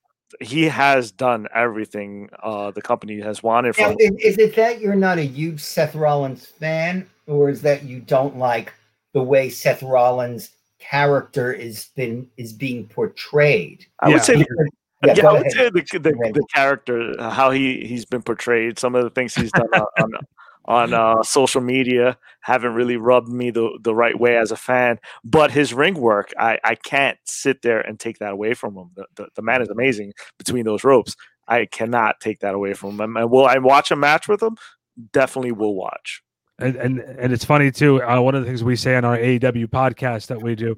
[0.40, 3.96] he has done everything uh, the company has wanted Now, from.
[4.00, 8.00] is, is it that you're not a huge Seth Rollins fan, or is that you
[8.00, 8.72] don't like
[9.12, 13.86] the way Seth Rollins' character is been is being portrayed?
[14.00, 14.70] I would say, the,
[15.04, 15.52] yeah, yeah, I would ahead.
[15.52, 19.52] say the, the, the character, how he he's been portrayed, some of the things he's
[19.52, 24.36] done on on, on uh, social media haven't really rubbed me the, the right way
[24.36, 24.98] as a fan.
[25.24, 28.90] But his ring work, I, I can't sit there and take that away from him.
[28.94, 31.14] The, the, the man is amazing between those ropes.
[31.48, 33.16] I cannot take that away from him.
[33.16, 34.56] And will I watch a match with him?
[35.12, 36.22] Definitely will watch.
[36.58, 38.02] And, and and it's funny too.
[38.02, 40.74] Uh, one of the things we say on our AEW podcast that we do,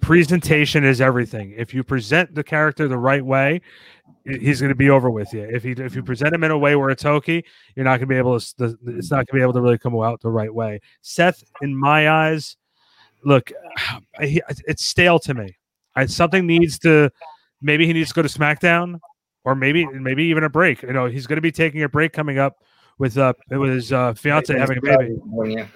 [0.00, 1.54] presentation is everything.
[1.56, 3.60] If you present the character the right way,
[4.24, 5.42] he's going to be over with you.
[5.42, 7.44] If he if you present him in a way where it's hokey,
[7.76, 8.78] you're not going to be able to.
[8.86, 10.80] It's not going to be able to really come out the right way.
[11.02, 12.56] Seth, in my eyes,
[13.24, 13.52] look,
[14.18, 15.56] it's stale to me.
[15.94, 17.10] I, something needs to.
[17.60, 18.98] Maybe he needs to go to SmackDown,
[19.44, 20.82] or maybe maybe even a break.
[20.82, 22.56] You know, he's going to be taking a break coming up
[22.98, 25.16] with uh with his uh, fiance having a baby.
[25.46, 25.66] Yeah.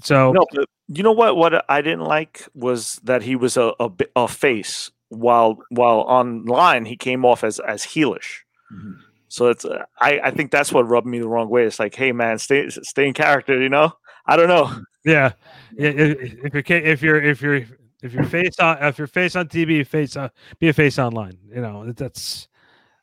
[0.00, 1.36] So No, but you know what?
[1.36, 6.84] What I didn't like was that he was a, a, a face while while online
[6.86, 8.38] he came off as as heelish.
[8.72, 8.96] Mhm.
[9.28, 11.64] So it's uh, I I think that's what rubbed me the wrong way.
[11.64, 13.60] It's like, hey man, stay stay in character.
[13.60, 13.92] You know,
[14.26, 14.70] I don't know.
[15.04, 15.32] yeah,
[15.80, 16.16] i- i-
[16.52, 17.64] if you're if you're if you're
[18.02, 21.38] if you're face on if you're face on TV, face on, be a face online.
[21.54, 22.48] You know that's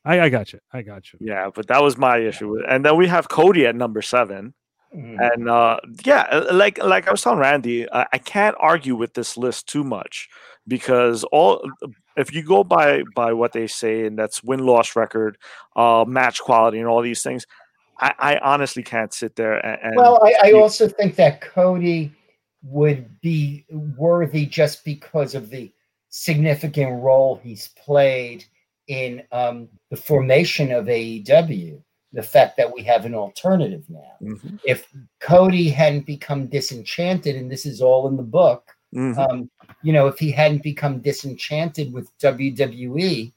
[0.04, 0.60] I, I got you.
[0.72, 1.18] I got you.
[1.22, 2.48] Yeah, but that was my issue.
[2.50, 4.54] with- And then we have Cody at number seven.
[4.94, 5.18] Mhm.
[5.34, 9.14] And uh, yeah, uh, like like I was telling Randy, I, I can't argue with
[9.14, 10.28] this list too much
[10.66, 11.62] because all
[12.16, 15.38] if you go by by what they say and that's win loss record,
[15.76, 17.46] uh, match quality, and all these things,
[18.00, 22.10] I, I honestly can't sit there and, and Well, I, I also think that Cody
[22.64, 25.70] would be worthy just because of the
[26.08, 28.44] significant role he's played
[28.90, 31.80] in um, the formation of AEW.
[32.12, 34.16] The fact that we have an alternative now.
[34.20, 34.88] Mhm, If
[35.20, 39.16] Cody hadn't become disenchanted, and this is all in the book, mhm.
[39.16, 39.50] um,
[39.84, 43.32] you know, if he hadn't become disenchanted with WWE,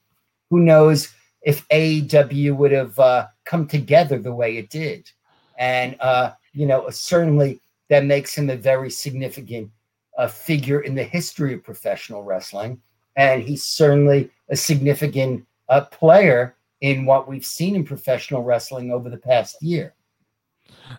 [0.50, 1.14] who knows
[1.44, 5.08] if AEW would have uh, come together the way it did.
[5.60, 9.70] And, uh, you know, certainly that makes him a very significant
[10.18, 12.82] uh, figure in the history of professional wrestling.
[13.16, 19.10] And he's certainly a significant uh, player in what we've seen in professional wrestling over
[19.10, 19.94] the past year.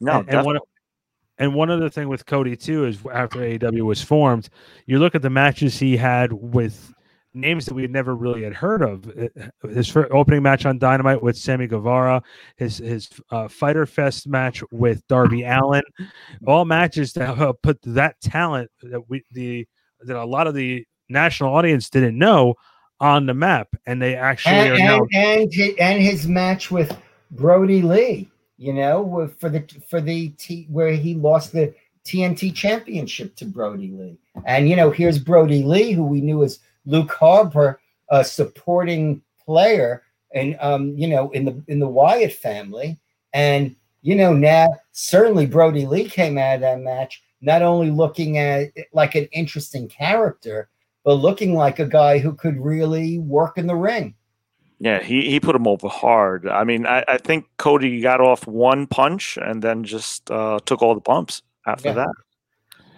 [0.01, 0.59] no, and, and one
[1.39, 4.49] and one other thing with Cody too is after AEW was formed,
[4.87, 6.93] you look at the matches he had with
[7.35, 9.09] names that we had never really had heard of.
[9.09, 12.23] Uh, His first opening match on Dynamite with Sammy Guevara,
[12.57, 15.83] his his uh, Fighter Fest match with Darby Allin,
[16.47, 19.67] all matches that uh, put that talent that we the
[20.01, 22.57] that a lot of the national audience didn't know
[23.01, 26.97] on the map, and they actually and are and, and, hi- and his match with
[27.31, 33.35] Brodie Lee, you know, for the for the T, where he lost the TNT championship
[33.37, 34.19] to Brodie Lee.
[34.45, 40.03] And you know, here's Brodie Lee, who we knew as Luke Harper, a supporting player,
[40.35, 42.99] and um, you know, in the in the Wyatt family.
[43.33, 48.39] And you know, now certainly Brodie Lee came out of that match not only looking
[48.39, 50.69] at like an interesting character,
[51.05, 54.15] but looking like a guy who could really work in the ring.
[54.81, 56.49] Yeah, he, he put him over hard.
[56.49, 60.83] I mean, I, I think Cody got off one punch and then just uh, took
[60.83, 61.95] all the bumps after Yeah.
[61.95, 62.15] that.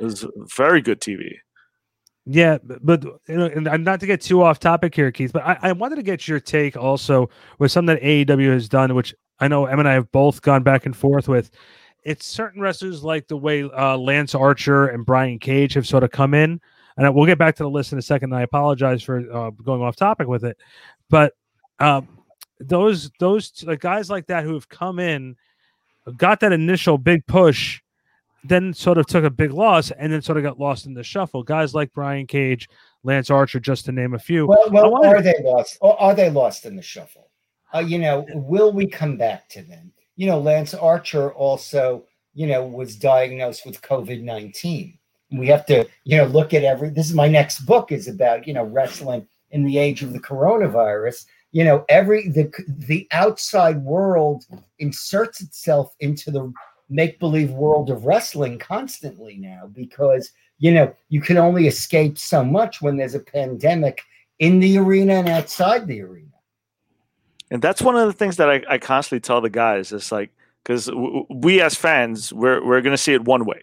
[0.01, 0.27] It was
[0.57, 1.37] very good TV.
[2.25, 5.45] Yeah, but, but you know, and not to get too off topic here, Keith, but
[5.45, 9.15] I, I wanted to get your take also with something that AEW has done, which
[9.39, 11.51] I know Em and I have both gone back and forth with.
[12.03, 16.11] It's certain wrestlers like the way uh, Lance Archer and Brian Cage have sort of
[16.11, 16.61] come in
[16.97, 18.35] and we'll get back to the list in a second.
[18.35, 20.57] I apologize for uh, going off topic with it,
[21.11, 21.35] but
[21.79, 22.09] um,
[22.59, 25.37] those those like guys like that who have come in,
[26.17, 27.81] got that initial big push,
[28.45, 31.05] then sort of took a big loss, and then sort of got lost in the
[31.05, 31.43] shuffle.
[31.43, 32.69] Guys like Brian Cage,
[33.03, 34.47] Lance Archer, just to name a few.
[34.47, 35.79] Well, well are they lost?
[35.83, 37.31] Are they lost in the shuffle?
[37.75, 39.93] Uh, you know, will we come back to them?
[40.15, 44.99] You know, Lance Archer also, you know, was diagnosed with COVID nineteen.
[45.31, 46.91] We have to, you know, look at every.
[46.91, 50.21] This is my next book is about, you know, wrestling in the age of the
[50.21, 51.27] coronavirus.
[51.53, 54.45] You know every the the outside world
[54.79, 56.53] inserts itself into the
[56.89, 62.45] make believe world of wrestling constantly now because you know you can only escape so
[62.45, 64.03] much when there's a pandemic
[64.39, 66.29] in the arena and outside the arena.
[67.51, 69.93] And that's one of the things that i, I constantly tell the guys.
[69.93, 70.31] It's like
[70.63, 73.63] because w- we as fans we're, we're going to see it one way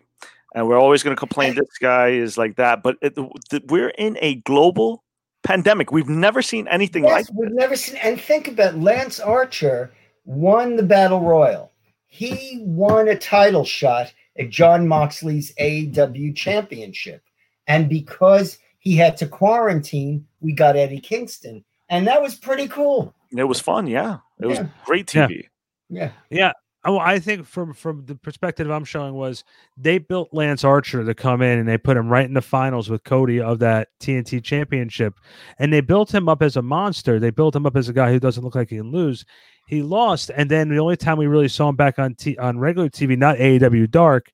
[0.53, 3.89] and we're always going to complain this guy is like that but it, the, we're
[3.89, 5.03] in a global
[5.43, 5.91] pandemic.
[5.91, 7.57] We've never seen anything yes, like we've this.
[7.57, 7.97] never seen.
[7.97, 9.91] And think about Lance Archer
[10.25, 11.71] won the battle royal.
[12.07, 17.21] He won a title shot at Jon Moxley's AEW championship,
[17.67, 23.13] and because he had to quarantine, we got Eddie Kingston, and that was pretty cool.
[23.35, 24.19] It was fun, yeah.
[24.39, 24.47] It yeah.
[24.47, 25.47] was great TV.
[25.89, 26.11] Yeah.
[26.29, 26.51] yeah, yeah.
[26.85, 29.45] Oh, I think from from the perspective I'm showing was
[29.77, 32.89] they built Lance Archer to come in and they put him right in the finals
[32.89, 35.13] with Cody of that TNT championship.
[35.59, 37.19] And they built him up as a monster.
[37.19, 39.23] They built him up as a guy who doesn't look like he can lose.
[39.65, 42.59] He lost, and then the only time we really saw him back on t- on
[42.59, 44.29] regular TV, not AEW Dark,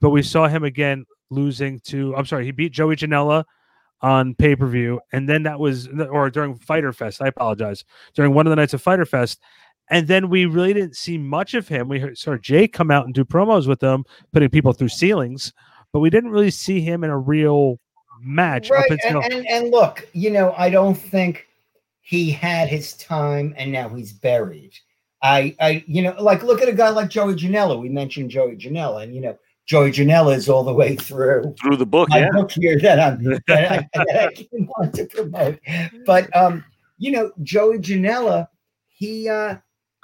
[0.00, 3.44] but we saw him again losing to I'm sorry, he beat Joey Janela
[4.00, 7.20] on pay per view, and then that was or during Fighter Fest.
[7.20, 9.40] I apologize during one of the nights of Fighter Fest,
[9.90, 11.88] and then we really didn't see much of him.
[11.88, 15.52] We heard, saw Jake come out and do promos with him, putting people through ceilings,
[15.92, 17.78] but we didn't really see him in a real
[18.20, 18.70] match.
[18.70, 18.90] Right.
[18.90, 21.46] Until- and, and, and look, you know, I don't think
[22.00, 24.72] he had his time and now he's buried.
[25.22, 27.80] I, I, you know, like look at a guy like Joey Janela.
[27.80, 31.78] We mentioned Joey Janela, and you know, Joey Janela is all the way through through
[31.78, 32.10] the book.
[32.10, 32.30] My yeah.
[32.30, 35.58] book here that I'm that I, that I want to promote.
[36.04, 36.62] But um,
[36.98, 38.48] you know, Joey Janela,
[38.90, 39.56] he uh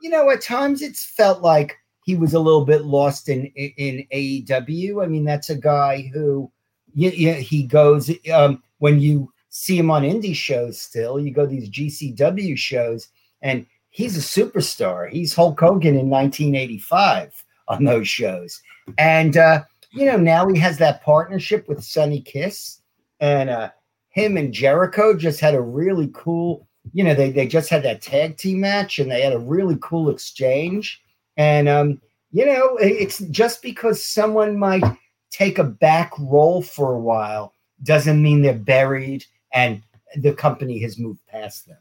[0.03, 3.72] you know, at times it's felt like he was a little bit lost in in,
[3.76, 5.03] in AEW.
[5.03, 6.51] I mean, that's a guy who
[6.94, 10.80] yeah, yeah he goes um, when you see him on indie shows.
[10.80, 13.09] Still, you go these GCW shows,
[13.42, 15.11] and he's a superstar.
[15.11, 18.61] He's Hulk Hogan in 1985 on those shows,
[18.98, 22.80] and uh, you know now he has that partnership with Sonny Kiss,
[23.20, 23.70] and uh,
[24.09, 28.03] him and Jericho just had a really cool you know, they, they just had that
[28.03, 31.03] tag team match and they had a really cool exchange.
[31.37, 32.01] And, um,
[32.33, 34.85] you know, it's just because someone might
[35.31, 39.83] take a back role for a while doesn't mean they're buried and
[40.16, 41.78] the company has moved past them.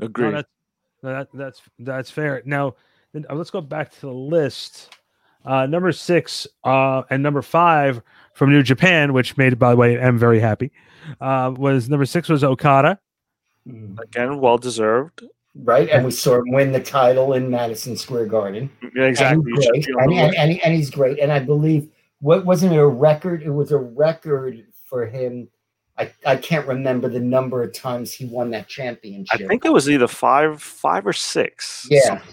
[0.00, 0.30] Agree.
[0.30, 0.48] No, that's,
[1.02, 2.42] that, that's, that's fair.
[2.44, 2.74] Now,
[3.14, 4.94] uh, let's go back to the list.
[5.44, 8.02] Uh, number six uh, and number five
[8.34, 10.72] from New Japan, which made, by the way, I'm very happy.
[11.20, 12.98] Uh, was number six was Okada.
[13.66, 14.00] Mm.
[14.00, 15.24] Again, well deserved.
[15.62, 18.70] Right, and we saw him win the title in Madison Square Garden.
[18.94, 19.50] Yeah, exactly.
[19.52, 21.18] And he's, and, and, and, and he's great.
[21.18, 21.88] And I believe
[22.20, 23.42] what wasn't it a record?
[23.42, 25.48] It was a record for him.
[25.98, 29.40] I, I can't remember the number of times he won that championship.
[29.40, 31.86] I think it was either five, five or six.
[31.90, 32.26] Yeah, somewhere.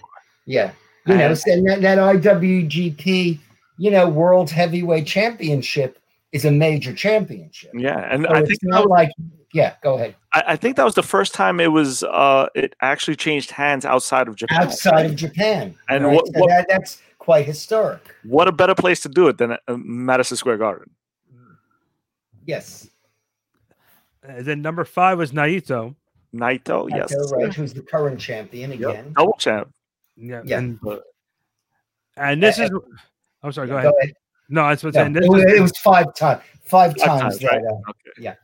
[0.45, 0.71] yeah.
[1.05, 3.39] You and, know, and that, that IWGP,
[3.77, 5.99] you know, World Heavyweight Championship
[6.33, 7.71] is a major championship.
[7.73, 9.11] Yeah, and so I think not like
[9.53, 10.15] yeah, go ahead.
[10.33, 13.85] I, I, think that was the first time it was uh it actually changed hands
[13.85, 14.63] outside of Japan.
[14.63, 16.15] Outside of Japan, and right?
[16.15, 18.01] what, what that, that's quite historic.
[18.23, 20.89] What a better place to do it than uh, Madison Square Garden.
[22.45, 22.89] Yes.
[24.27, 25.95] Uh, then number five was Naito.
[26.33, 27.53] Naito, yes, right?
[27.53, 29.05] Who's the current champion again?
[29.05, 29.13] Yep.
[29.13, 29.71] Double champ.
[30.15, 30.57] Yeah, yeah.
[30.57, 30.79] And,
[32.17, 32.71] and this uh, is.
[33.43, 33.67] I'm sorry.
[33.67, 33.91] Go, yeah, ahead.
[33.91, 34.13] go ahead.
[34.49, 35.13] No, it's what no, saying.
[35.13, 36.41] This it, was, it was five times.
[36.63, 37.21] Five, five times.
[37.21, 37.61] times that, right?
[37.61, 38.11] uh, okay.
[38.17, 38.35] Yeah.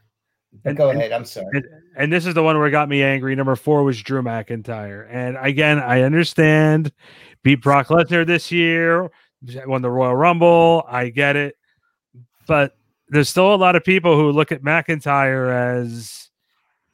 [0.76, 1.12] Go ahead.
[1.12, 1.48] I'm sorry.
[1.54, 3.36] And, and, this is the one where it got me angry.
[3.36, 5.08] Number four was Drew McIntyre.
[5.10, 6.92] And again, I understand
[7.44, 9.10] beat Brock Lesnar this year,
[9.66, 10.86] won the Royal Rumble.
[10.88, 11.56] I get it.
[12.48, 12.76] But
[13.10, 16.30] there's still a lot of people who look at McIntyre as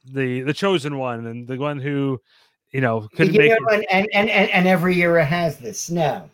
[0.04, 2.20] the the chosen one and the one who,
[2.70, 5.90] you know, couldn't you make know, and, and, and, and every era has this.
[5.90, 6.28] Now,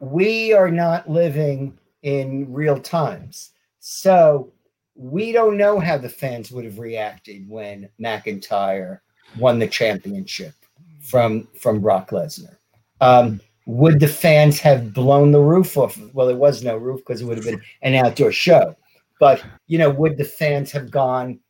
[0.00, 3.52] we are not living in real times.
[3.80, 4.52] So
[4.94, 9.00] we don't know how the fans would have reacted when McIntyre
[9.38, 10.54] won the championship
[11.00, 12.56] from from Brock Lesnar.
[13.00, 15.98] Um, would the fans have blown the roof off?
[16.12, 18.76] Well, there was no roof because it would have been an outdoor show.
[19.18, 21.40] But you know, would the fans have gone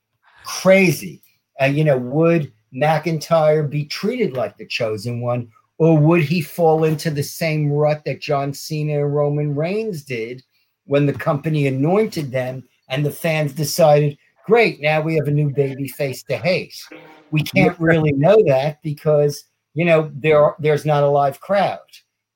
[0.44, 1.22] crazy?
[1.60, 6.84] Uh, you know, would McIntyre be treated like the chosen one, or would he fall
[6.84, 10.42] into the same rut that John Cena and Roman Reigns did
[10.86, 15.50] when the company anointed them and the fans decided, great, now we have a new
[15.50, 16.74] baby face to hate?
[17.30, 21.80] We can't really know that because you know there are, there's not a live crowd.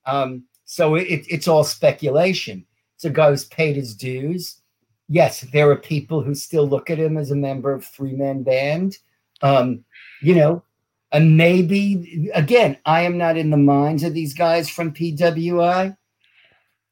[0.07, 2.65] Um, so it, it's all speculation.
[2.97, 4.61] It's a guy who's paid his dues.
[5.09, 8.43] Yes, there are people who still look at him as a member of three man
[8.43, 8.99] band.
[9.41, 9.85] Um,
[10.21, 10.65] you know,
[11.13, 15.97] and maybe again, I am not in the minds of these guys from PWI.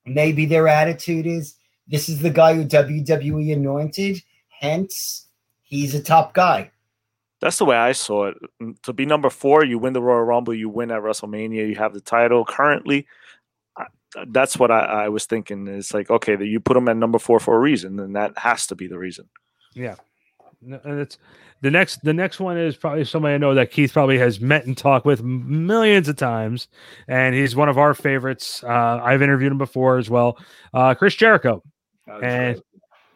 [0.06, 1.56] Maybe their attitude is
[1.88, 5.26] this is the guy who WWE anointed, hence
[5.62, 6.70] he's a top guy.
[7.40, 8.36] That's the way I saw it.
[8.62, 11.76] Mm, to be number four, you win the Royal Rumble, you win at WrestleMania, you
[11.76, 12.44] have the title.
[12.44, 13.06] Currently,
[14.28, 15.66] that's what I, I was thinking.
[15.68, 18.36] It's like, okay, that you put him at number four for a reason, and that
[18.38, 19.28] has to be the reason.
[19.74, 19.96] Yeah,
[20.62, 21.18] and it's
[21.60, 22.02] the next.
[22.02, 25.04] The next one is probably somebody I know that Keith probably has met and talked
[25.04, 26.68] with millions of times,
[27.08, 28.64] and he's one of our favorites.
[28.64, 30.38] Uh, I've interviewed him before as well.
[30.72, 31.62] Uh, Chris Jericho,
[32.06, 32.62] and right.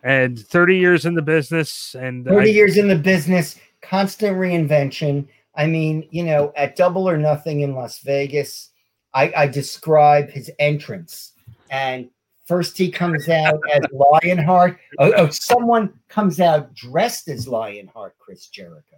[0.03, 5.27] and thirty years in the business, and thirty I, years in the business constant reinvention.
[5.55, 8.71] I mean, you know, at Double or Nothing in Las Vegas,
[9.15, 11.33] I, I describe his entrance.
[11.71, 12.09] And
[12.47, 14.79] first he comes out as Lionheart.
[14.99, 18.97] Oh, oh, someone comes out dressed as Lionheart, Chris Jericho.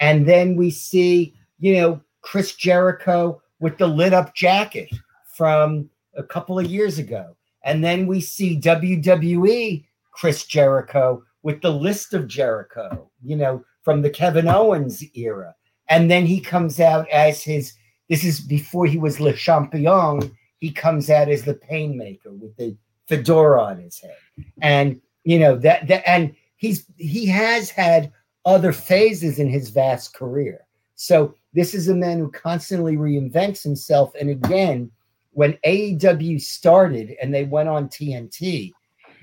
[0.00, 4.90] And then we see, you know, Chris Jericho with the lit up jacket
[5.34, 7.34] from a couple of years ago.
[7.66, 14.02] And then we see WWE Chris Jericho with the list of Jericho, you know, from
[14.02, 15.54] the Kevin Owens era.
[15.88, 17.74] And then he comes out as his,
[18.08, 20.20] this is before he was Le Champion,
[20.58, 22.76] he comes out as the Painmaker with the
[23.08, 24.16] fedora on his head.
[24.62, 28.12] And, you know, that, that, and he's, he has had
[28.44, 30.66] other phases in his vast career.
[30.94, 34.12] So this is a man who constantly reinvents himself.
[34.18, 34.90] And again,
[35.36, 38.72] when AEW started and they went on TNT,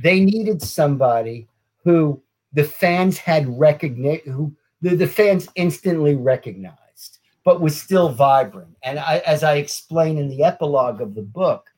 [0.03, 1.47] they needed somebody
[1.83, 2.21] who
[2.53, 8.77] the fans had recognized who the, the fans instantly recognized, but was still vibrant.
[8.83, 11.71] And I, as I explain in the epilogue of the book,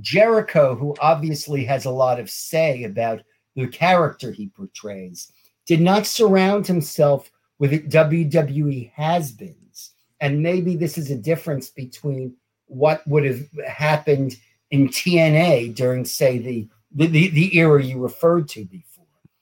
[0.00, 3.22] Jericho, who obviously has a lot of say about
[3.56, 5.32] the character he portrays,
[5.66, 9.90] did not surround himself with WWE has-beens.
[10.20, 12.36] And maybe this is a difference between
[12.74, 14.36] what would have happened
[14.70, 18.94] in TNA during, say, the the, the, era you referred to before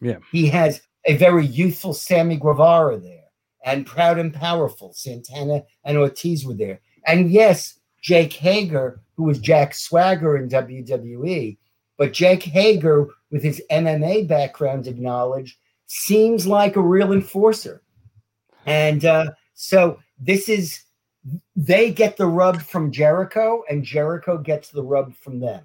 [0.02, 0.18] yeah.
[0.32, 3.24] He has a very youthful Sammy Guevara there
[3.64, 4.92] and proud and powerful.
[4.92, 6.80] Santana and Ortiz were there.
[7.06, 11.56] And yes, Jake Hager, who was Jack Swagger in WWE,
[11.96, 15.56] but Jake Hager, with his MMA background and knowledge,
[15.86, 17.82] seems like a real enforcer.
[18.66, 20.80] And uh, so this is,
[21.54, 25.64] they get the rub from Jericho, and Jericho gets the rub from them.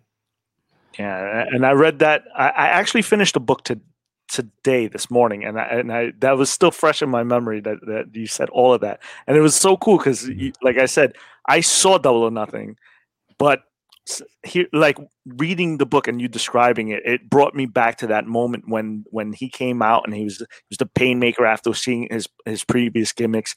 [0.98, 2.24] Yeah, and I read that.
[2.36, 3.80] I, I actually finished a book to,
[4.28, 7.78] today this morning and I, and I that was still fresh in my memory that,
[7.88, 10.30] that you said all of that and it was so cool because
[10.62, 11.14] like I said
[11.48, 12.76] I saw double or nothing
[13.38, 13.64] but
[14.44, 18.26] here like reading the book and you describing it it brought me back to that
[18.26, 22.08] moment when when he came out and he was he was the painmaker after seeing
[22.12, 23.56] his his previous gimmicks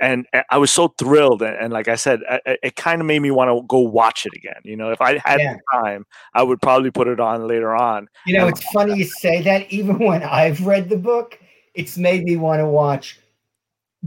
[0.00, 1.42] and I was so thrilled.
[1.42, 4.26] And, and like I said, it, it kind of made me want to go watch
[4.26, 4.60] it again.
[4.64, 5.56] You know, if I had yeah.
[5.72, 8.08] time, I would probably put it on later on.
[8.26, 9.70] You know, it's funny you say that.
[9.70, 11.38] Even when I've read the book,
[11.74, 13.20] it's made me want to watch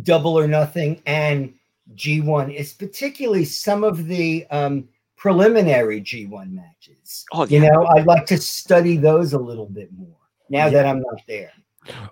[0.01, 1.53] Double or Nothing and
[1.95, 2.53] G1.
[2.53, 7.25] It's particularly some of the um, preliminary G1 matches.
[7.31, 7.61] Oh, yeah.
[7.61, 10.07] You know, I'd like to study those a little bit more
[10.49, 10.69] now yeah.
[10.69, 11.51] that I'm not there.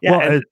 [0.02, 0.44] Yeah, well, and,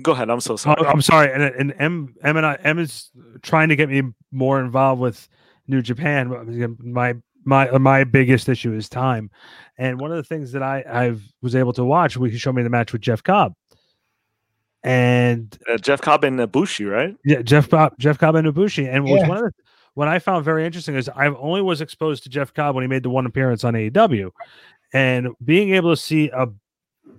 [0.00, 0.30] Go ahead.
[0.30, 0.76] I'm so sorry.
[0.80, 1.32] Oh, I'm sorry.
[1.32, 3.10] And, and Em, Em and I, Em is
[3.42, 5.28] trying to get me more involved with
[5.66, 6.76] New Japan.
[6.82, 7.14] My
[7.44, 9.30] my my biggest issue is time.
[9.76, 12.62] And one of the things that I I was able to watch, we show me
[12.62, 13.54] the match with Jeff Cobb.
[14.82, 17.14] And uh, Jeff Cobb and Ibushi, right?
[17.24, 19.14] Yeah, Jeff Cobb, Jeff Cobb and Ibushi, and yeah.
[19.14, 19.52] was one of the
[19.94, 22.88] what I found very interesting is I only was exposed to Jeff Cobb when he
[22.88, 24.30] made the one appearance on AEW,
[24.94, 26.48] and being able to see a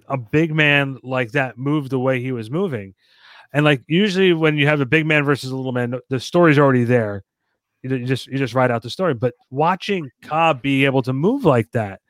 [0.07, 2.93] a big man like that move the way he was moving.
[3.53, 6.57] And like usually when you have a big man versus a little man, the story's
[6.57, 7.23] already there.
[7.83, 9.13] You just you just write out the story.
[9.13, 12.01] But watching Cobb be able to move like that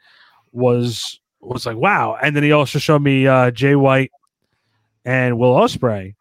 [0.52, 2.18] was was like wow.
[2.22, 4.12] And then he also showed me uh, Jay White
[5.04, 6.16] and Will Ospreay,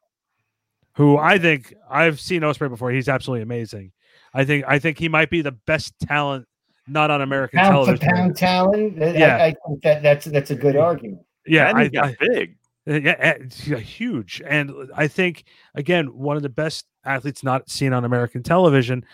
[0.94, 2.90] who I think I've seen Ospreay before.
[2.90, 3.92] He's absolutely amazing.
[4.34, 6.46] I think I think he might be the best talent
[6.88, 7.98] not on American pound television.
[7.98, 8.96] For pound talent.
[8.96, 11.22] Yeah, I, I, think that that's that's a good argument.
[11.46, 12.56] Yeah, I, got I- big.
[12.88, 14.42] Uh, Yeah, it's, uh, huge.
[14.44, 19.04] And I think again, one of the best athletes not seen on American television.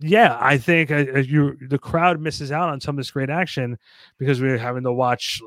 [0.00, 3.30] Yeah, I think uh, uh, you the crowd misses out on some of this great
[3.30, 3.78] action
[4.18, 5.42] because we're having to watch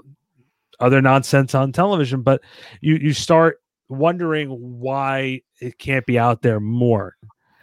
[0.80, 2.22] other nonsense on television.
[2.22, 2.42] But
[2.82, 7.16] you you start wondering why it can't be out there more,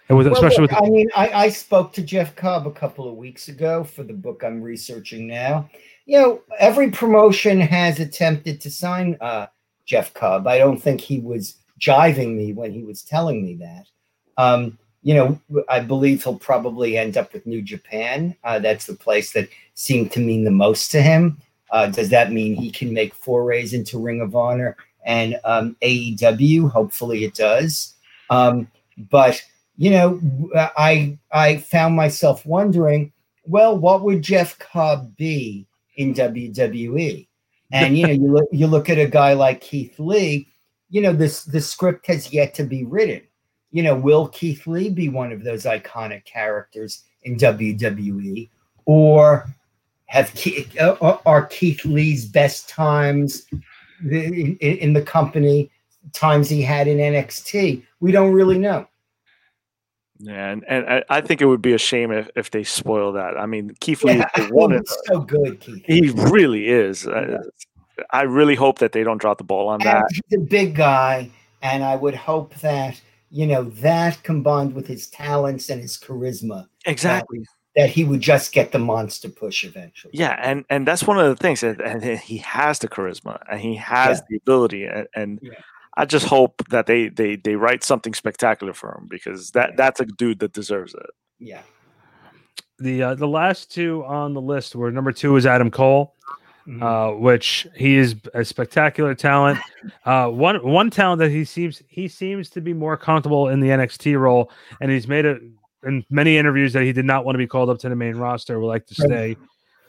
[0.09, 2.73] and with Well, especially look, with I mean, I, I spoke to Jeff Cobb a
[2.73, 5.69] couple of weeks ago for the book I'm researching now.
[6.09, 9.49] You know, every promotion has attempted to sign uh,
[9.85, 10.47] Jeff Cobb.
[10.47, 13.85] I don't think he was jiving me when he was telling me that.
[14.39, 15.39] Um, you know,
[15.69, 18.35] I believe he'll probably end up with New Japan.
[18.43, 21.43] Uh, that's the place that seemed to mean the most to him.
[21.71, 26.71] Uh, does that mean he can make forays into Ring of Honor and um, AEW?
[26.71, 27.95] Hopefully, it does.
[28.31, 28.67] Um,
[29.11, 29.43] but
[29.77, 33.13] you know, I I found myself wondering,
[33.45, 35.68] well, what would Jeff Cobb be
[35.99, 37.27] in WWE?
[37.71, 40.49] And you know, you look you look at a guy like Keith Lee.
[40.89, 43.21] You know, this the script has yet to be written.
[43.73, 48.49] You know, will Keith Lee be one of those iconic characters in WWE,
[48.87, 49.47] or
[50.07, 53.47] have Keith, uh, are Keith Lee's best times
[54.11, 55.71] in, in the company
[56.15, 57.83] times he had in NXT?
[58.01, 58.88] We don't really know.
[60.21, 63.13] Yeah, and, and I- I think it would be a shame if, if they spoil
[63.13, 63.39] that.
[63.39, 64.83] I mean, Keith Lee Yeah, is one.
[65.07, 65.85] so good, Keith.
[65.87, 67.07] He really is.
[67.07, 67.39] Uh,
[68.11, 70.05] I really hope that they don't drop the ball on And that.
[70.13, 71.31] he's a big guy,
[71.63, 73.01] and I would hope that
[73.31, 77.45] you know that combined with his talents and his charisma, Exactly.
[77.77, 80.13] that he would just get the monster push eventually.
[80.15, 83.61] Yeah, and and that's one of the things, and, and he has the charisma and
[83.61, 84.25] he has Yeah.
[84.31, 85.53] the ability, and, and Yeah.
[85.99, 90.01] I just hope that they they they write something spectacular for him because that that's
[90.01, 91.11] a dude that deserves it.
[91.41, 91.63] Yeah.
[92.79, 96.15] the uh, the last two on the list were number two is Adam Cole.
[96.69, 96.83] Mhm.
[96.83, 99.59] uh, which he is a spectacular talent.
[100.05, 103.69] Uh, one one talent that he seems he seems to be more comfortable in the
[103.69, 104.51] NXT role,
[104.83, 105.41] and he's made it
[105.85, 108.17] in many interviews that he did not want to be called up to the main
[108.17, 108.61] roster.
[108.61, 109.37] Would like to stay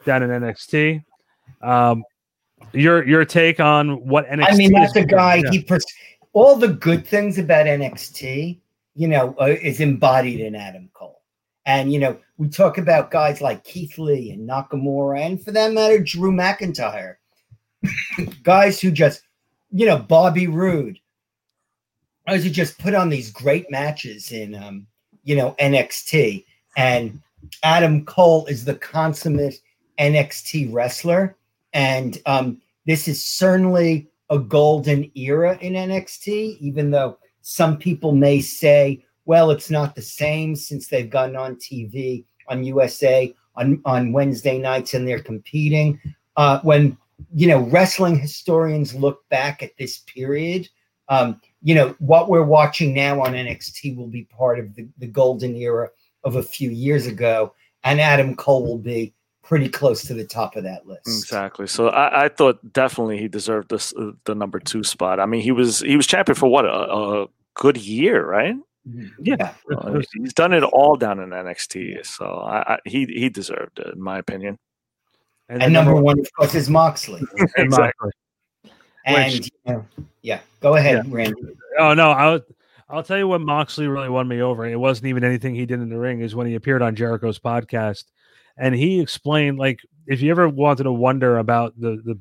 [0.05, 1.03] down in NXT.
[1.61, 2.03] Um,
[2.73, 4.45] your your take on what NXT?
[4.51, 5.35] I mean, that's a guy.
[5.35, 5.51] Yeah.
[5.51, 5.85] He pers-
[6.33, 8.59] all the good things about NXT,
[8.95, 11.21] you know, uh, is embodied in Adam Cole.
[11.65, 15.73] And you know, we talk about guys like Keith Lee and Nakamura, and for that
[15.73, 17.15] matter, Drew McIntyre,
[18.43, 19.23] guys who just,
[19.71, 20.99] you know, Bobby Roode,
[22.27, 24.87] guys who just put on these great matches in, um,
[25.23, 26.45] you know, NXT.
[26.77, 27.21] And
[27.63, 29.59] Adam Cole is the consummate
[29.99, 31.35] NXT wrestler,
[31.73, 38.41] and um, this is certainly a golden era in NXT, even though some people may
[38.41, 44.11] say, well, it's not the same since they've gotten on TV on USA on, on
[44.11, 45.99] Wednesday nights and they're competing.
[46.35, 46.97] Uh, when,
[47.33, 50.67] you know, wrestling historians look back at this period,
[51.09, 55.07] um, you know, what we're watching now on NXT will be part of the, the
[55.07, 55.89] golden era
[56.23, 57.53] of a few years ago.
[57.83, 59.13] And Adam Cole will be
[59.49, 61.07] pretty close to the top of that list.
[61.07, 61.65] Exactly.
[61.65, 65.19] So I, I thought definitely he deserved this uh, the number two spot.
[65.19, 68.55] I mean, he was he was champion for what a, a good year, right?
[69.19, 69.53] Yeah.
[69.75, 73.87] Uh, he's done it all down in NXT, so I, I, he he deserved it,
[73.93, 74.59] in my opinion.
[75.49, 77.21] And, And then number one, of course, is Moxley.
[77.57, 78.11] Exactly.
[79.05, 79.85] And Which- you know,
[80.21, 81.41] yeah, go ahead, Randy.
[81.79, 82.41] Oh no, I'll
[82.87, 84.67] I'll tell you what Moxley really won me over.
[84.67, 86.21] It wasn't even anything he did in the ring.
[86.21, 88.05] Is when he appeared on Jericho's podcast,
[88.59, 92.19] and he explained like if you ever wanted to wonder about the the,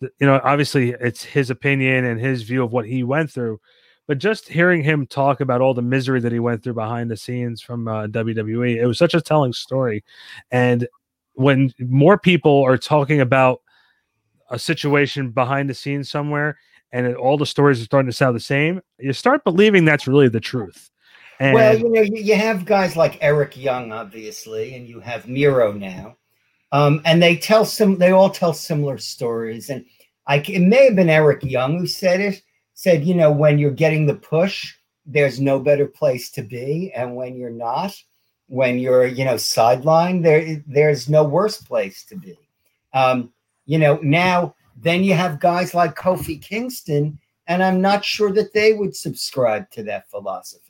[0.00, 3.60] the you know obviously it's his opinion and his view of what he went through,
[4.06, 7.16] but just hearing him talk about all the misery that he went through behind the
[7.16, 10.04] scenes from uh, WWE, it was such a telling story,
[10.50, 10.88] and
[11.34, 13.60] when more people are talking about
[14.50, 16.56] a situation behind the scenes somewhere
[16.92, 20.28] and all the stories are starting to sound the same, you start believing that's really
[20.28, 20.90] the truth.
[21.38, 25.28] And well, you know, you, you have guys like Eric Young, obviously, and you have
[25.28, 26.16] Miro now,
[26.72, 27.98] um, and they tell some.
[27.98, 29.84] They all tell similar stories, and
[30.26, 32.42] I it may have been Eric Young who said it.
[32.74, 34.74] Said, you know, when you're getting the push,
[35.06, 37.94] there's no better place to be, and when you're not,
[38.48, 42.36] when you're you know sidelined, there there's no worse place to be.
[42.92, 43.32] Um,
[43.66, 48.52] you know, now then you have guys like Kofi Kingston, and I'm not sure that
[48.52, 50.65] they would subscribe to that philosophy.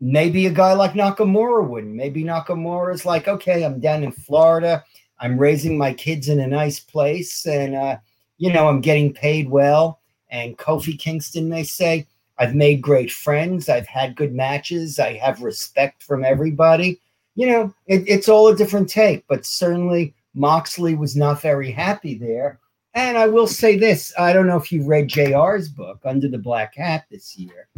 [0.00, 1.94] Maybe a guy like Nakamura wouldn't.
[1.94, 4.84] Maybe Nakamura is like, okay, I'm down in Florida.
[5.18, 7.96] I'm raising my kids in a nice place, and uh,
[8.36, 10.00] you know, I'm getting paid well.
[10.30, 12.06] And Kofi Kingston may say,
[12.38, 13.68] I've made great friends.
[13.68, 14.98] I've had good matches.
[14.98, 17.00] I have respect from everybody.
[17.34, 22.16] You know, it, it's all a different take, but certainly Moxley was not very happy
[22.16, 22.60] there.
[22.94, 26.38] And I will say this I don't know if you read JR's book, Under the
[26.38, 27.68] Black Hat, this year,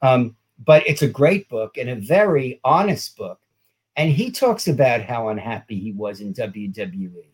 [0.00, 3.40] um, but it's a great book and a very honest book.
[3.96, 7.26] And he talks about how unhappy he was in WWE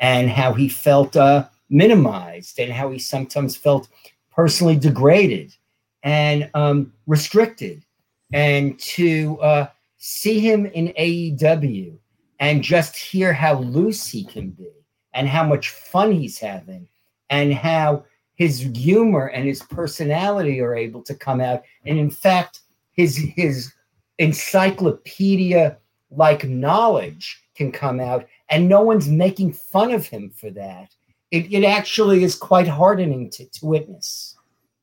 [0.00, 3.88] and how he felt uh, minimized and how he sometimes felt
[4.32, 5.54] personally degraded
[6.02, 7.84] and um, restricted.
[8.32, 9.66] And to uh,
[9.98, 11.96] see him in AEW
[12.40, 14.70] and just hear how loose he can be
[15.12, 16.88] and how much fun he's having
[17.30, 18.04] and how
[18.34, 22.60] his humor and his personality are able to come out and in fact
[22.94, 23.72] his his
[24.18, 25.76] encyclopedia
[26.10, 30.94] like knowledge can come out and no one's making fun of him for that.
[31.30, 34.36] It, it actually is quite heartening to, to witness.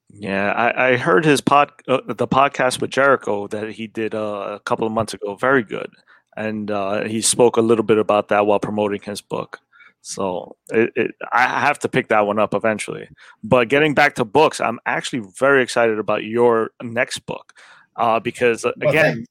[0.10, 4.58] Yeah I, I heard his pod uh, the podcast with jericho that he did uh,
[4.58, 5.90] a couple of months ago very good.
[6.38, 9.60] And uh, he spoke a little bit about that while promoting his book.
[10.02, 13.08] So it, it, I have to pick that one up eventually.
[13.44, 17.54] But getting back to books, I'm actually very excited about your next book
[18.02, 19.26] uh, because uh, again,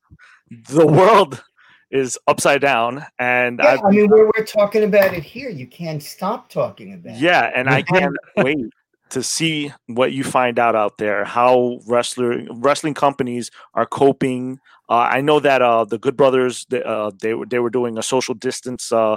[0.69, 1.43] the world
[1.91, 5.51] is upside down, and yeah, I mean we're, we're talking about it here.
[5.51, 7.19] You can't stop talking about.
[7.19, 7.53] Yeah, it.
[7.57, 8.71] and I can't wait
[9.11, 11.25] to see what you find out out there.
[11.25, 14.61] How wrestler wrestling companies are coping.
[14.89, 17.99] Uh, I know that uh, the Good Brothers they, uh, they were they were doing
[17.99, 19.17] a social distance uh,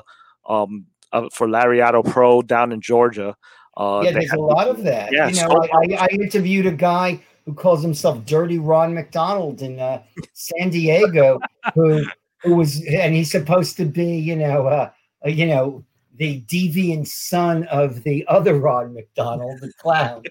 [0.49, 3.37] um, uh, for Lariato Pro down in Georgia.
[3.77, 5.11] Uh, yeah, there's a lot of that.
[5.11, 9.61] Yeah, you know, so I, I, interviewed a guy who calls himself Dirty Ron McDonald
[9.61, 10.01] in uh,
[10.33, 11.39] San Diego,
[11.73, 12.03] who
[12.41, 14.89] who was, and he's supposed to be, you know, uh,
[15.25, 15.83] you know,
[16.15, 20.23] the deviant son of the other Ron McDonald, the clown,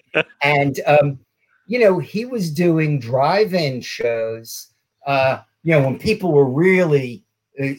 [0.43, 1.19] and um,
[1.67, 4.67] you know, he was doing drive-in shows.
[5.07, 7.23] Uh, you know, when people were really
[7.61, 7.69] uh,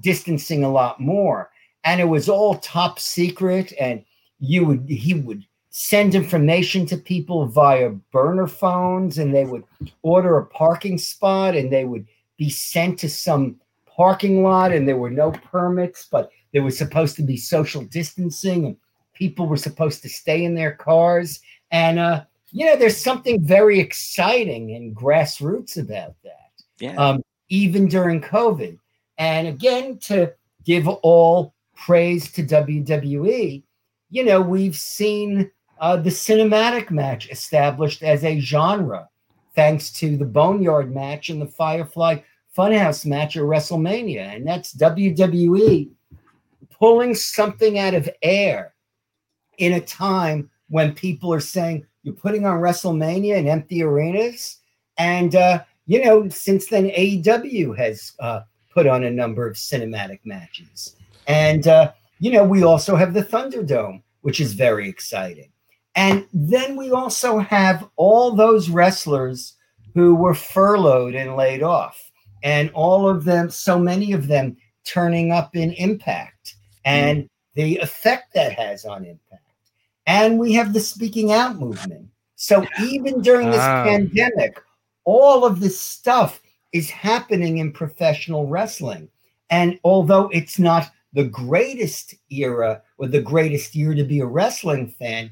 [0.00, 1.50] distancing a lot more
[1.84, 4.04] and it was all top secret and
[4.38, 9.62] you would he would send information to people via burner phones and they would
[10.02, 12.06] order a parking spot and they would
[12.36, 17.14] be sent to some parking lot and there were no permits but there was supposed
[17.16, 18.76] to be social distancing and
[19.14, 21.40] people were supposed to stay in their cars.
[21.70, 26.50] And uh you know there's something very exciting and grassroots about that.
[26.80, 26.96] Yeah.
[26.96, 28.78] um even during covid.
[29.18, 30.32] And again to
[30.64, 33.62] give all praise to WWE,
[34.10, 35.50] you know, we've seen
[35.80, 39.08] uh, the cinematic match established as a genre
[39.54, 42.18] thanks to the Boneyard match and the Firefly
[42.56, 44.36] Funhouse match at WrestleMania.
[44.36, 45.90] And that's WWE
[46.78, 48.74] pulling something out of air
[49.58, 54.58] in a time when people are saying, you're putting on WrestleMania in empty arenas.
[54.98, 58.40] And, uh, you know, since then, AEW has uh,
[58.72, 60.96] put on a number of cinematic matches.
[61.26, 65.50] And, uh, you know, we also have the Thunderdome, which is very exciting.
[65.94, 69.56] And then we also have all those wrestlers
[69.94, 72.10] who were furloughed and laid off,
[72.42, 77.28] and all of them, so many of them turning up in Impact and mm.
[77.54, 79.42] the effect that has on Impact.
[80.06, 82.08] And we have the speaking out movement.
[82.36, 84.60] So even during this pandemic,
[85.04, 86.40] all of this stuff
[86.72, 89.08] is happening in professional wrestling.
[89.50, 94.88] And although it's not the greatest era or the greatest year to be a wrestling
[94.88, 95.30] fan,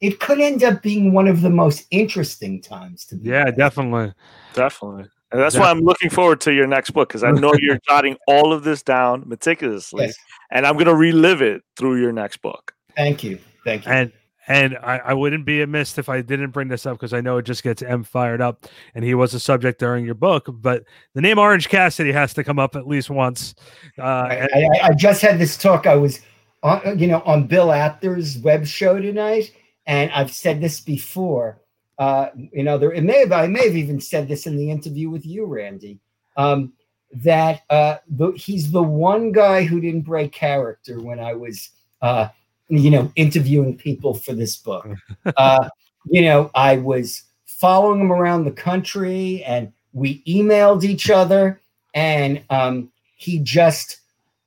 [0.00, 3.28] it could end up being one of the most interesting times to be.
[3.30, 4.12] Yeah, definitely.
[4.54, 5.04] Definitely.
[5.32, 5.60] And that's definitely.
[5.60, 8.64] why I'm looking forward to your next book because I know you're jotting all of
[8.64, 10.16] this down meticulously, yes.
[10.50, 12.74] and I'm going to relive it through your next book.
[12.96, 13.38] Thank you.
[13.64, 13.92] Thank you.
[13.92, 14.12] And
[14.48, 17.36] and I, I wouldn't be amiss if I didn't bring this up because I know
[17.36, 18.66] it just gets Em fired up.
[18.96, 20.82] And he was a subject during your book, but
[21.14, 23.54] the name Orange Cassidy has to come up at least once.
[23.96, 25.86] Uh, I, I, I, just had this talk.
[25.86, 26.20] I was,
[26.64, 29.52] on, you know, on Bill Apter's web show tonight,
[29.90, 31.60] and I've said this before.
[31.98, 34.70] Uh, you know, there it may have I may have even said this in the
[34.70, 35.98] interview with you, Randy.
[36.36, 36.72] Um,
[37.12, 41.70] that uh, the, he's the one guy who didn't break character when I was
[42.00, 42.28] uh,
[42.70, 44.88] you know, interviewing people for this book.
[45.36, 45.68] Uh,
[46.06, 51.60] you know, I was following him around the country and we emailed each other
[51.94, 53.98] and um, he just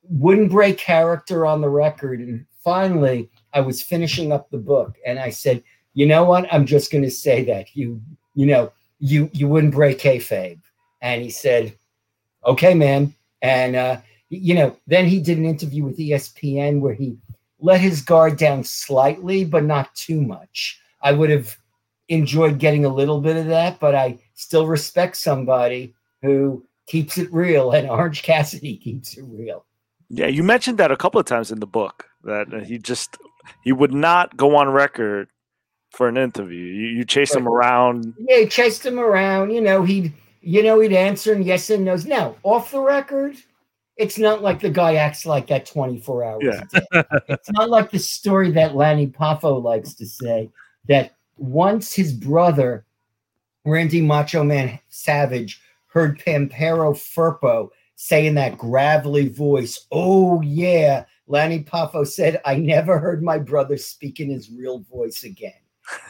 [0.02, 2.20] wouldn't break character on the record.
[2.20, 5.62] And finally, I was finishing up the book and I said,
[5.94, 6.52] you know what?
[6.52, 8.02] I'm just going to say that you,
[8.34, 10.60] you know, you, you wouldn't break kayfabe.
[11.00, 11.76] And he said,
[12.44, 13.14] okay, man.
[13.40, 17.16] And, uh, you know, then he did an interview with ESPN where he
[17.60, 20.80] let his guard down slightly, but not too much.
[21.00, 21.56] I would have
[22.08, 27.32] enjoyed getting a little bit of that, but I still respect somebody who keeps it
[27.32, 29.64] real, and Orange Cassidy keeps it real.
[30.08, 33.16] Yeah, you mentioned that a couple of times in the book that he just
[33.62, 35.28] he would not go on record
[35.90, 36.64] for an interview.
[36.64, 38.14] You, you chase him around.
[38.18, 39.50] Yeah, he chased him around.
[39.50, 42.06] You know, he'd you know he'd answer and yes and no's.
[42.06, 43.36] Now, off the record,
[43.96, 47.02] it's not like the guy acts like that 24 hours Yeah.
[47.28, 50.50] It's not like the story that Lanny Poffo likes to say
[50.88, 52.84] that once his brother,
[53.64, 61.04] Randy Macho Man Savage, heard Pampero Firpo say in that gravelly voice, Oh, yeah.
[61.26, 65.52] Lanny Poffo said, I never heard my brother speak in his real voice again.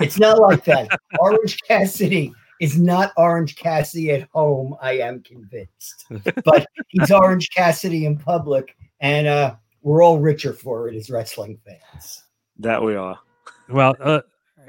[0.00, 0.88] It's not like that.
[1.18, 6.06] Orange Cassidy is not Orange Cassidy at home, I am convinced.
[6.44, 11.58] But he's Orange Cassidy in public, and uh, we're all richer for it as wrestling
[11.64, 12.24] fans.
[12.58, 13.18] That we are.
[13.68, 14.20] Well, uh,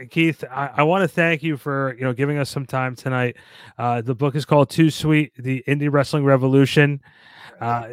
[0.09, 3.37] Keith, I, I want to thank you for you know giving us some time tonight.
[3.77, 7.01] Uh, the book is called Too Sweet: The Indie Wrestling Revolution.
[7.61, 7.87] Uh,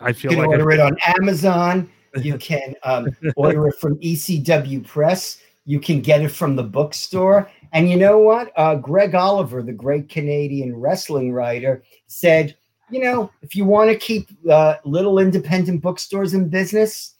[0.00, 1.90] I feel You can like order it on Amazon.
[2.16, 5.40] You can um, order it from ECW Press.
[5.64, 7.50] You can get it from the bookstore.
[7.72, 8.52] And you know what?
[8.56, 12.56] Uh, Greg Oliver, the great Canadian wrestling writer, said,
[12.90, 17.14] you know, if you want to keep uh, little independent bookstores in business,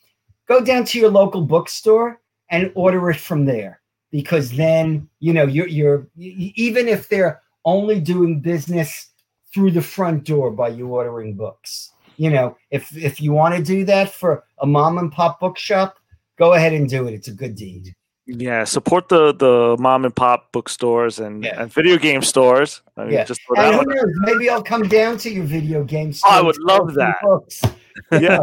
[0.47, 2.21] go down to your local bookstore
[2.51, 3.81] and order it from there.
[4.11, 9.11] Because then, you know, you're, you're even if they're only doing business
[9.53, 13.63] through the front door by you ordering books, you know, if if you want to
[13.63, 15.97] do that for a mom and pop bookshop,
[16.37, 17.15] go ahead and do it.
[17.15, 17.95] It's a good deed.
[18.27, 21.63] Yeah, support the the mom and pop bookstores and, Yeah.
[21.63, 22.83] and video game stores.
[22.99, 23.25] I mean, Yeah.
[23.25, 24.13] just throw that And who knows?
[24.19, 26.13] Maybe I'll come down to your video game.
[26.27, 27.17] Oh, I would love that.
[27.23, 27.63] Books.
[28.13, 28.39] yeah,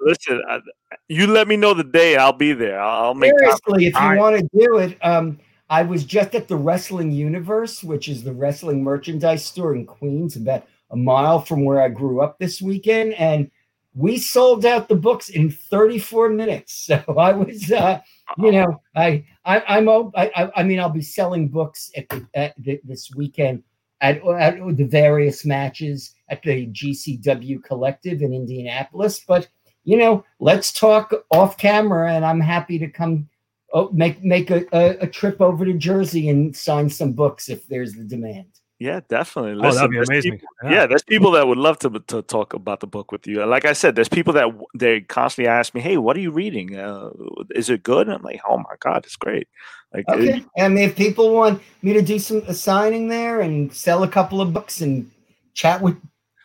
[0.00, 0.60] listen, I,
[1.08, 2.80] you let me know the day, I'll be there.
[2.80, 3.32] I'll, I'll make.
[3.38, 5.38] Seriously, if you want to do it, um,
[5.70, 10.36] I was just at the Wrestling Universe, which is the wrestling merchandise store in Queens,
[10.36, 13.50] about a mile from where I grew up this weekend, and
[13.94, 16.88] we sold out the books in 34 minutes.
[17.06, 18.00] So I was, uh,
[18.38, 22.26] you know, I, I I'm I, I I mean I'll be selling books at the,
[22.34, 23.62] at the this weekend
[24.00, 29.48] at, at the various matches at the GCW Collective in Indianapolis, but
[29.84, 33.28] you know, let's talk off camera, and I'm happy to come
[33.72, 37.66] oh, make make a, a, a trip over to Jersey and sign some books if
[37.66, 38.53] there's the demand.
[38.84, 39.52] Yeah, definitely.
[39.66, 40.32] oh, that'd be there's amazing.
[40.32, 40.86] people- yeah.
[40.86, 43.42] there's people that would love to to talk about the book with you.
[43.46, 46.76] Like I said, there's people that they constantly ask me, "Hey, what are you reading?
[46.76, 47.08] Uh,
[47.54, 49.48] is it good?" And I'm like, "Oh my god, it's great!"
[49.94, 50.44] Like, Okay.
[50.58, 54.08] I mean, if people want me to do some a signing there and sell a
[54.08, 55.10] couple of books and
[55.54, 55.96] chat with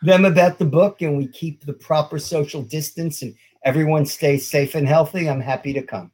[0.02, 3.36] them about the book, and we keep the proper social distance and
[3.66, 6.10] everyone stays safe and healthy, I'm happy to come.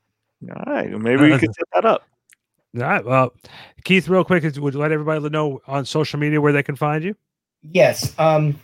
[0.49, 2.01] all right, maybe we could set that up.
[2.75, 3.05] All right.
[3.05, 3.33] Well,
[3.83, 7.03] Keith, real quick, would you let everybody know on social media where they can find
[7.03, 7.15] you?
[7.61, 8.17] Yes.
[8.19, 8.59] Um,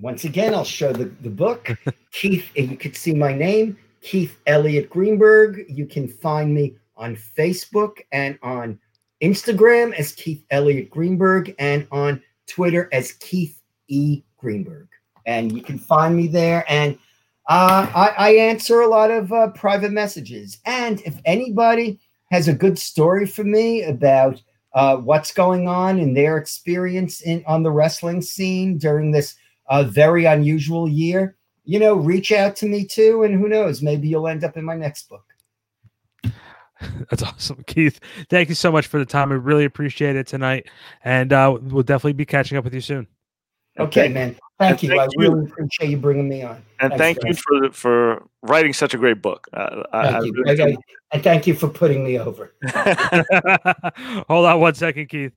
[0.00, 1.70] once again, I'll show the, the book.
[2.12, 5.66] Keith, you could see my name, Keith Elliot Greenberg.
[5.68, 8.78] You can find me on Facebook and on
[9.22, 14.22] Instagram as Keith Elliot Greenberg and on Twitter as Keith E.
[14.36, 14.88] Greenberg.
[15.26, 16.64] And you can find me there.
[16.68, 16.98] And
[17.48, 20.58] uh, I, I answer a lot of uh, private messages.
[20.64, 22.00] And if anybody
[22.30, 24.42] has a good story for me about
[24.74, 29.34] uh, what's going on in their experience in on the wrestling scene during this
[29.68, 34.08] uh, very unusual year, you know, reach out to me too, and who knows, maybe
[34.08, 35.24] you'll end up in my next book.
[37.10, 38.00] That's awesome, Keith.
[38.30, 39.32] Thank you so much for the time.
[39.32, 40.68] I really appreciate it tonight,
[41.04, 43.06] and uh, we'll definitely be catching up with you soon.
[43.78, 44.36] Okay, man.
[44.58, 44.88] Thank and you.
[44.90, 45.30] thank I you.
[45.30, 46.62] really appreciate you bringing me on.
[46.80, 49.46] And Thanks, thank you for for writing such a great book.
[49.52, 50.32] Uh, I, I Thank you.
[50.44, 50.76] really I- I-
[51.10, 52.52] and thank you for putting me over.
[54.28, 55.32] Hold on one second, Keith.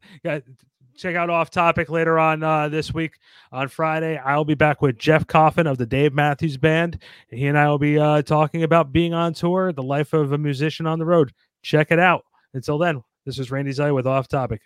[0.98, 3.14] Check out Off Topic later on uh, this week
[3.54, 4.18] on Friday.
[4.18, 7.02] I'll be back with Jeff Coffin of the Dave Matthews Band.
[7.30, 10.38] He and I will be uh, talking about being on tour, the life of a
[10.38, 11.32] musician on the road.
[11.64, 12.26] Check it out.
[12.54, 14.62] Until then, this is Randy Zay with Off Topic.